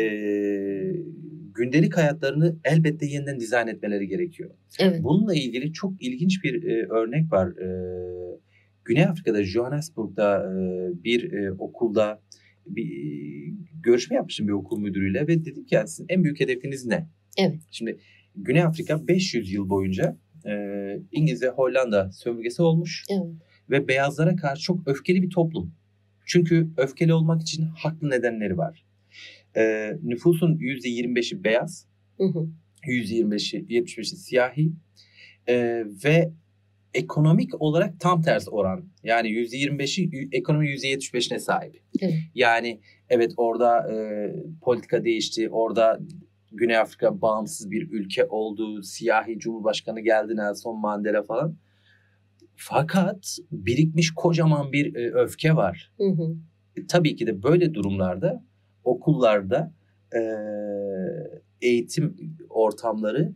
gündelik 1.54 1.96
hayatlarını 1.96 2.56
elbette 2.64 3.06
yeniden 3.06 3.40
dizayn 3.40 3.66
etmeleri 3.66 4.08
gerekiyor. 4.08 4.50
Evet. 4.80 5.02
Bununla 5.02 5.34
ilgili 5.34 5.72
çok 5.72 6.02
ilginç 6.02 6.44
bir 6.44 6.64
e, 6.64 6.86
örnek 6.86 7.32
var. 7.32 7.48
E, 7.48 7.68
Güney 8.84 9.04
Afrika'da 9.04 9.44
Johannesburg'da 9.44 10.52
e, 10.52 10.54
bir 11.04 11.32
e, 11.32 11.52
okulda 11.52 12.20
bir 12.66 12.84
e, 12.84 13.52
görüşme 13.82 14.16
yapmıştım 14.16 14.48
bir 14.48 14.52
okul 14.52 14.78
müdürüyle 14.78 15.20
ve 15.28 15.44
dedik 15.44 15.68
ki 15.68 15.74
"Yani 15.74 15.88
sizin 15.88 16.06
en 16.08 16.24
büyük 16.24 16.40
hedefiniz 16.40 16.86
ne? 16.86 17.08
Evet. 17.38 17.60
Şimdi 17.70 17.98
Güney 18.36 18.62
Afrika 18.62 19.08
500 19.08 19.52
yıl 19.52 19.68
boyunca 19.68 20.16
e, 20.46 20.52
İngiliz 21.12 21.42
ve 21.42 21.48
Hollanda 21.48 22.12
sömürgesi 22.12 22.62
olmuş 22.62 23.04
Evet. 23.10 23.32
Ve 23.70 23.88
beyazlara 23.88 24.36
karşı 24.36 24.62
çok 24.62 24.88
öfkeli 24.88 25.22
bir 25.22 25.30
toplum. 25.30 25.74
Çünkü 26.26 26.68
öfkeli 26.76 27.14
olmak 27.14 27.42
için 27.42 27.62
haklı 27.62 28.10
nedenleri 28.10 28.58
var. 28.58 28.84
E, 29.56 29.92
nüfusun 30.02 30.56
%25'i 30.56 31.44
beyaz, 31.44 31.86
Hı 32.16 32.24
hı. 32.24 32.48
%25'i 32.86 33.66
75'i 33.66 34.04
siyahi 34.04 34.72
e, 35.48 35.84
ve 36.04 36.32
ekonomik 36.94 37.62
olarak 37.62 38.00
tam 38.00 38.22
tersi 38.22 38.50
oran. 38.50 38.84
Yani 39.02 39.28
%25'i 39.28 40.28
ekonomi 40.32 40.66
%75'ine 40.66 41.38
sahip. 41.38 41.82
Evet. 42.00 42.14
Yani 42.34 42.80
evet 43.08 43.32
orada 43.36 43.92
e, 43.92 43.96
politika 44.60 45.04
değişti. 45.04 45.48
Orada 45.50 46.00
Güney 46.52 46.76
Afrika 46.76 47.20
bağımsız 47.20 47.70
bir 47.70 47.90
ülke 47.90 48.24
oldu. 48.24 48.82
Siyahi 48.82 49.38
Cumhurbaşkanı 49.38 50.00
geldi 50.00 50.36
Nelson 50.36 50.80
Mandela 50.80 51.22
falan. 51.22 51.56
Fakat 52.56 53.38
birikmiş 53.52 54.10
kocaman 54.10 54.72
bir 54.72 54.94
e, 54.94 55.12
öfke 55.12 55.56
var. 55.56 55.92
Hı 55.96 56.08
hı. 56.08 56.36
E, 56.76 56.86
tabii 56.86 57.16
ki 57.16 57.26
de 57.26 57.42
böyle 57.42 57.74
durumlarda 57.74 58.44
okullarda 58.84 59.74
e, 60.14 60.20
eğitim 61.62 62.16
ortamları 62.50 63.32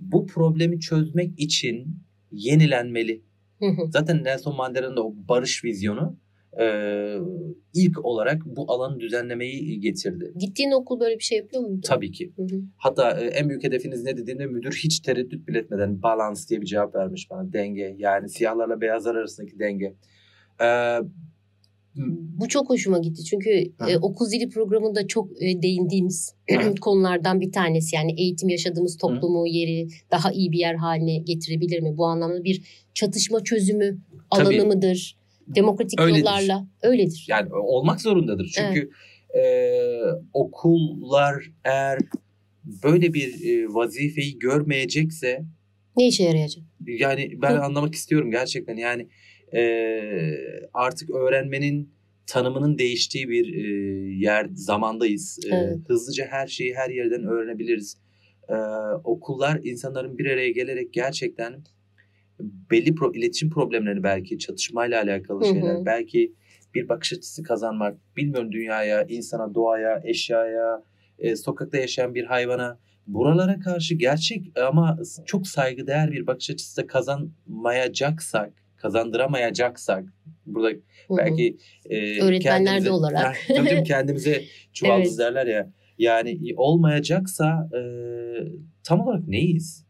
bu 0.00 0.26
problemi 0.26 0.80
çözmek 0.80 1.40
için 1.40 1.98
yenilenmeli. 2.32 3.22
Hı 3.58 3.66
hı. 3.66 3.90
Zaten 3.90 4.24
Nelson 4.24 4.56
Mandela'nın 4.56 4.96
da 4.96 5.06
o 5.06 5.14
barış 5.28 5.64
vizyonu 5.64 6.16
e, 6.60 6.66
ilk 7.74 8.04
olarak 8.04 8.42
bu 8.46 8.72
alanı 8.72 9.00
düzenlemeyi 9.00 9.80
getirdi. 9.80 10.32
Gittiğin 10.36 10.70
okul 10.70 11.00
böyle 11.00 11.18
bir 11.18 11.24
şey 11.24 11.38
yapıyor 11.38 11.62
muydu? 11.62 11.80
Tabii 11.84 12.12
ki. 12.12 12.32
Hı 12.36 12.42
hı. 12.42 12.60
Hatta 12.76 13.20
e, 13.20 13.26
en 13.26 13.48
büyük 13.48 13.64
hedefiniz 13.64 14.04
ne 14.04 14.16
dediğinde 14.16 14.46
müdür 14.46 14.80
hiç 14.84 15.00
tereddüt 15.00 15.48
bile 15.48 15.58
etmeden 15.58 16.02
balans 16.02 16.50
diye 16.50 16.60
bir 16.60 16.66
cevap 16.66 16.94
vermiş 16.94 17.30
bana. 17.30 17.52
Denge 17.52 17.96
yani 17.98 18.28
siyahlarla 18.28 18.80
beyazlar 18.80 19.14
arasındaki 19.14 19.58
denge. 19.58 19.94
Ee, 20.62 20.98
Bu 22.38 22.48
çok 22.48 22.70
hoşuma 22.70 22.98
gitti 22.98 23.24
çünkü 23.24 23.50
Hı. 23.78 23.90
e, 23.90 23.98
okul 23.98 24.26
zili 24.26 24.48
programında 24.48 25.06
çok 25.06 25.42
e, 25.42 25.62
değindiğimiz 25.62 26.34
konulardan 26.80 27.40
bir 27.40 27.52
tanesi. 27.52 27.96
Yani 27.96 28.20
eğitim 28.20 28.48
yaşadığımız 28.48 28.96
toplumu 28.96 29.46
yeri 29.46 29.88
daha 30.10 30.32
iyi 30.32 30.52
bir 30.52 30.58
yer 30.58 30.74
haline 30.74 31.18
getirebilir 31.18 31.80
mi? 31.80 31.96
Bu 31.96 32.06
anlamda 32.06 32.44
bir 32.44 32.62
çatışma 32.94 33.44
çözümü 33.44 33.98
alanı 34.30 34.44
Tabii. 34.44 34.62
mıdır? 34.62 35.16
Demokratik 35.48 36.00
Öyledir. 36.00 36.20
yollarla 36.20 36.66
öyledir. 36.82 37.26
yani 37.28 37.54
olmak 37.54 38.00
zorundadır. 38.00 38.52
Çünkü 38.54 38.90
e, 39.38 39.42
okullar 40.32 41.50
eğer 41.64 41.98
böyle 42.84 43.14
bir 43.14 43.28
e, 43.50 43.74
vazifeyi 43.74 44.38
görmeyecekse 44.38 45.44
Ne 45.96 46.06
işe 46.08 46.24
yarayacak? 46.24 46.64
yani 46.86 47.42
ben 47.42 47.54
Hı. 47.54 47.60
anlamak 47.62 47.94
istiyorum 47.94 48.30
gerçekten 48.30 48.76
yani 48.76 49.08
e, 49.56 49.62
artık 50.74 51.10
öğrenmenin 51.10 51.94
tanımının 52.26 52.78
değiştiği 52.78 53.28
bir 53.28 53.54
e, 53.54 53.68
yer 54.14 54.46
zamandayız. 54.54 55.38
E, 55.46 55.54
Evet. 55.56 55.78
hızlıca 55.88 56.26
her 56.30 56.46
şeyi 56.46 56.74
her 56.74 56.90
yerden 56.90 57.24
öğrenebiliriz. 57.24 57.96
E, 58.48 58.54
okullar 59.04 59.60
insanların 59.64 60.18
bir 60.18 60.26
araya 60.26 60.50
gelerek 60.50 60.92
gerçekten 60.92 61.64
belli 62.40 62.94
pro, 62.94 63.12
iletişim 63.12 63.50
problemlerini 63.50 64.02
belki 64.02 64.38
çatışmayla 64.38 65.02
alakalı 65.02 65.40
Hı 65.40 65.44
hı. 65.48 65.52
şeyler 65.52 65.84
belki 65.86 66.32
bir 66.74 66.88
bakış 66.88 67.12
açısı 67.12 67.42
kazanmak 67.42 68.16
bilmiyorum 68.16 68.52
dünyaya, 68.52 69.02
insana, 69.08 69.54
doğaya, 69.54 70.00
eşyaya, 70.04 70.82
e, 71.18 71.36
sokakta 71.36 71.78
yaşayan 71.78 72.14
bir 72.14 72.24
hayvana 72.24 72.78
buralara 73.06 73.60
karşı 73.60 73.94
gerçek 73.94 74.52
ama 74.66 74.98
çok 75.26 75.46
saygıdeğer 75.46 76.12
bir 76.12 76.26
bakış 76.26 76.50
açısı 76.50 76.82
da 76.82 76.86
kazanmayacaksak, 76.86 78.52
kazandıramayacaksak 78.76 80.04
burada 80.46 80.68
Hı 80.68 80.74
hı. 81.14 81.16
belki 81.18 81.56
e, 81.90 82.22
Öğretmenler 82.22 82.64
de 82.74 82.78
kendimize- 82.78 82.90
olarak. 82.90 83.24
Ha, 83.24 83.32
tabii 83.56 83.68
tabii 83.68 83.82
kendimize 83.84 84.42
çuvaldız 84.72 85.20
Evet. 85.20 85.28
derler 85.28 85.46
ya. 85.46 85.70
Yani 85.98 86.38
olmayacaksa 86.56 87.68
e, 87.74 87.80
tam 88.84 89.00
olarak 89.00 89.28
neyiz? 89.28 89.83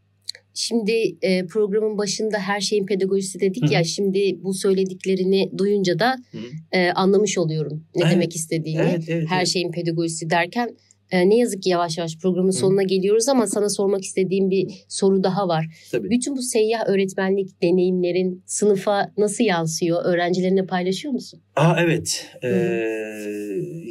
Şimdi 0.54 1.16
e, 1.22 1.46
programın 1.46 1.98
başında 1.98 2.38
her 2.38 2.60
şeyin 2.60 2.86
pedagojisi 2.86 3.40
dedik 3.40 3.62
Hı 3.62 3.66
hı. 3.66 3.72
ya 3.72 3.84
şimdi 3.84 4.38
bu 4.42 4.54
söylediklerini 4.54 5.50
duyunca 5.58 5.98
da 5.98 6.16
Hı. 6.32 6.38
e, 6.72 6.90
anlamış 6.90 7.38
oluyorum 7.38 7.84
ne 7.96 8.02
Evet. 8.02 8.12
demek 8.14 8.36
istediğini. 8.36 8.80
Evet, 8.80 9.04
evet, 9.08 9.26
her 9.28 9.36
evet. 9.38 9.48
şeyin 9.48 9.72
pedagojisi 9.72 10.30
derken 10.30 10.76
e, 11.10 11.28
ne 11.28 11.36
yazık 11.36 11.62
ki 11.62 11.70
yavaş 11.70 11.98
yavaş 11.98 12.16
programın 12.18 12.50
sonuna 12.50 12.82
geliyoruz 12.82 13.28
ama 13.28 13.46
sana 13.46 13.68
sormak 13.68 14.04
istediğim 14.04 14.50
bir 14.50 14.84
soru 14.88 15.24
daha 15.24 15.48
var. 15.48 15.66
Tabii. 15.92 16.10
Bütün 16.10 16.36
bu 16.36 16.42
seyyah 16.42 16.88
öğretmenlik 16.88 17.62
deneyimlerin 17.62 18.42
sınıfa 18.46 19.12
nasıl 19.18 19.44
yansıyor? 19.44 20.04
Öğrencilerine 20.04 20.66
paylaşıyor 20.66 21.14
musun? 21.14 21.40
Aa 21.56 21.76
evet. 21.80 22.26
Ee, 22.44 22.48
Hı. 22.48 22.54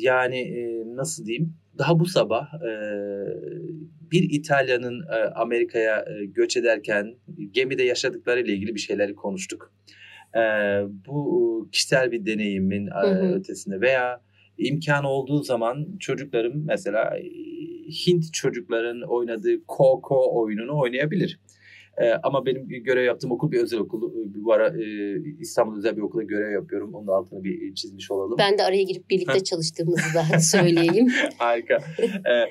yani 0.01 0.37
e, 0.37 0.83
nasıl 0.95 1.25
diyeyim? 1.25 1.53
Daha 1.77 1.99
bu 1.99 2.05
sabah 2.05 2.53
e, 2.53 2.71
bir 4.11 4.29
İtalya'nın 4.29 5.01
e, 5.01 5.15
Amerika'ya 5.15 5.99
e, 5.99 6.25
göç 6.25 6.57
ederken 6.57 7.15
gemide 7.51 7.83
yaşadıkları 7.83 8.41
ile 8.41 8.53
ilgili 8.53 8.75
bir 8.75 8.79
şeyleri 8.79 9.15
konuştuk. 9.15 9.73
E, 10.35 10.39
bu 11.07 11.69
kişisel 11.71 12.11
bir 12.11 12.25
deneyimin 12.25 12.87
Hı 12.87 13.07
hı. 13.07 13.35
ötesinde 13.35 13.81
veya 13.81 14.21
imkan 14.57 15.03
olduğu 15.03 15.43
zaman 15.43 15.97
çocuklarım 15.99 16.65
mesela 16.65 17.13
Hint 18.07 18.33
çocukların 18.33 19.01
oynadığı 19.01 19.57
Coco 19.77 20.41
oyununu 20.41 20.79
oynayabilir. 20.79 21.39
E, 22.01 22.11
ama 22.23 22.45
benim 22.45 22.67
görev 22.67 23.03
yaptığım 23.03 23.31
okul 23.31 23.51
bir 23.51 23.61
özel 23.63 23.79
okul. 23.79 24.11
E, 24.11 24.43
Bu 24.43 24.53
ara 24.53 24.67
e, 24.83 24.85
İstanbul 25.39 25.77
özel 25.77 25.97
bir 25.97 26.01
okulda 26.01 26.23
görev 26.23 26.51
yapıyorum. 26.51 26.93
Onun 26.93 27.07
altını 27.07 27.43
bir 27.43 27.75
çizmiş 27.75 28.11
olalım. 28.11 28.37
Ben 28.39 28.57
de 28.57 28.63
araya 28.63 28.83
girip 28.83 29.09
birlikte 29.09 29.43
çalıştığımızı 29.43 30.13
da 30.15 30.39
söyleyeyim. 30.39 31.07
Harika. 31.37 31.77
Ee, 31.99 32.31
e, 32.33 32.49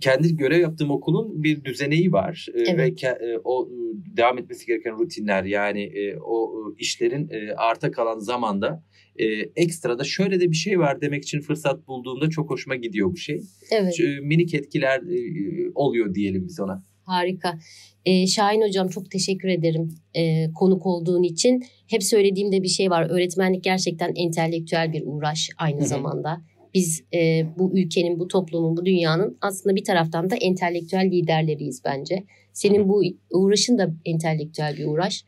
kendi 0.00 0.36
görev 0.36 0.60
yaptığım 0.60 0.90
okulun 0.90 1.42
bir 1.42 1.64
düzeneği 1.64 2.12
var 2.12 2.46
Ee, 2.54 2.60
Evet. 2.60 2.78
ve 2.78 2.88
ke- 2.88 3.32
e, 3.34 3.38
o 3.44 3.68
e, 3.68 3.76
devam 4.16 4.38
etmesi 4.38 4.66
gereken 4.66 4.98
rutinler 4.98 5.44
yani 5.44 5.82
e, 5.82 6.16
o 6.16 6.52
e, 6.54 6.74
işlerin 6.78 7.28
e, 7.30 7.52
arta 7.56 7.90
kalan 7.90 8.18
zamanda 8.18 8.84
e, 9.16 9.24
ekstra 9.56 9.98
da 9.98 10.04
şöyle 10.04 10.40
de 10.40 10.50
bir 10.50 10.56
şey 10.56 10.78
var 10.78 11.00
demek 11.00 11.22
için 11.22 11.40
fırsat 11.40 11.86
bulduğumda 11.88 12.28
çok 12.30 12.50
hoşuma 12.50 12.76
gidiyor 12.76 13.12
bu 13.12 13.16
şey. 13.16 13.40
Evet. 13.70 14.00
E, 14.00 14.20
minik 14.20 14.54
etkiler 14.54 14.98
e, 15.00 15.70
oluyor 15.74 16.14
diyelim 16.14 16.44
biz 16.48 16.60
ona. 16.60 16.84
Harika. 17.12 17.58
Ee, 18.06 18.26
Şahin 18.26 18.62
Hocam 18.62 18.88
çok 18.88 19.10
teşekkür 19.10 19.48
ederim 19.48 19.88
e, 20.14 20.52
konuk 20.52 20.86
olduğun 20.86 21.22
için. 21.22 21.64
Hep 21.86 22.02
söylediğimde 22.02 22.62
bir 22.62 22.68
şey 22.68 22.90
var. 22.90 23.06
Öğretmenlik 23.10 23.64
gerçekten 23.64 24.12
entelektüel 24.16 24.92
bir 24.92 25.02
uğraş 25.06 25.50
aynı 25.58 25.86
zamanda. 25.86 26.40
Biz 26.74 27.04
e, 27.14 27.46
bu 27.58 27.78
ülkenin, 27.78 28.18
bu 28.18 28.28
toplumun, 28.28 28.76
bu 28.76 28.86
dünyanın 28.86 29.38
aslında 29.40 29.76
bir 29.76 29.84
taraftan 29.84 30.30
da 30.30 30.36
entelektüel 30.36 31.10
liderleriyiz 31.10 31.82
bence. 31.84 32.24
Senin 32.52 32.88
bu 32.88 33.02
uğraşın 33.30 33.78
da 33.78 33.90
entelektüel 34.04 34.76
bir 34.76 34.86
uğraş. 34.86 35.24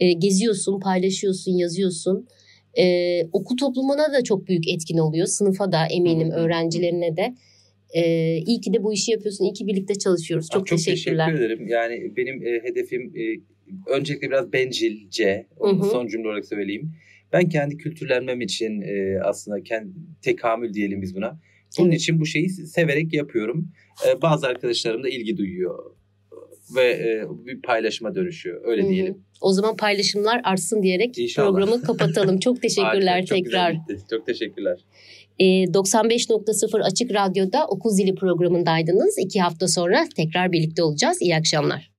E, 0.00 0.12
geziyorsun, 0.12 0.80
paylaşıyorsun, 0.80 1.52
yazıyorsun. 1.52 2.28
E, 2.78 3.26
okul 3.32 3.56
toplumuna 3.56 4.12
da 4.12 4.24
çok 4.24 4.48
büyük 4.48 4.68
etkin 4.68 4.98
oluyor. 4.98 5.26
Sınıfa 5.26 5.72
da 5.72 5.86
eminim 5.86 6.30
öğrencilerine 6.30 7.16
de. 7.16 7.34
E, 7.92 8.02
iyi 8.36 8.60
ki 8.60 8.72
de 8.72 8.82
bu 8.82 8.92
işi 8.92 9.10
yapıyorsun. 9.12 9.44
İyi 9.44 9.52
ki 9.52 9.66
birlikte 9.66 9.94
çalışıyoruz. 9.94 10.48
Çok, 10.52 10.66
çok 10.66 10.78
teşekkürler. 10.78 11.26
teşekkür 11.26 11.44
ederim. 11.44 11.68
Yani 11.68 12.12
benim 12.16 12.46
e, 12.46 12.60
hedefim 12.62 13.12
e, 13.16 13.22
öncelikle 13.92 14.28
biraz 14.30 14.52
bencilce. 14.52 15.46
Onu 15.58 15.84
son 15.84 16.06
cümle 16.06 16.28
olarak 16.28 16.46
söyleyeyim. 16.46 16.92
Ben 17.32 17.48
kendi 17.48 17.76
kültürlenmem 17.76 18.40
için 18.40 18.80
e, 18.80 19.18
aslında 19.24 19.62
kendi 19.62 19.90
tekamül 20.22 20.74
diyelim 20.74 21.02
biz 21.02 21.16
buna. 21.16 21.40
Bunun 21.78 21.88
Evet. 21.88 22.00
için 22.00 22.20
bu 22.20 22.26
şeyi 22.26 22.48
severek 22.48 23.12
yapıyorum. 23.14 23.68
E, 24.08 24.22
bazı 24.22 24.46
arkadaşlarım 24.46 25.02
da 25.04 25.08
ilgi 25.08 25.36
duyuyor 25.36 25.78
ve 26.76 26.82
e, 26.82 27.24
bir 27.46 27.62
paylaşıma 27.62 28.14
dönüşüyor. 28.14 28.60
Öyle 28.64 28.82
Hı 28.82 28.86
hı. 28.86 28.90
diyelim. 28.90 29.18
O 29.40 29.52
zaman 29.52 29.76
paylaşımlar 29.76 30.40
artsın 30.44 30.82
diyerek 30.82 31.18
İnşallah. 31.18 31.48
programı 31.48 31.82
kapatalım. 31.82 32.38
Çok 32.38 32.62
teşekkürler 32.62 33.12
Harika, 33.12 33.26
çok 33.26 33.44
tekrar. 33.44 33.76
Çok 34.10 34.26
teşekkürler. 34.26 34.80
Ee, 35.38 35.44
95.0 35.44 36.82
Açık 36.82 37.14
Radyo'da 37.14 37.66
Okul 37.66 37.90
Zili 37.90 38.14
programındaydınız. 38.14 39.18
İki 39.18 39.40
hafta 39.40 39.68
sonra 39.68 40.04
tekrar 40.16 40.52
birlikte 40.52 40.82
olacağız. 40.82 41.22
İyi 41.22 41.36
akşamlar. 41.36 41.91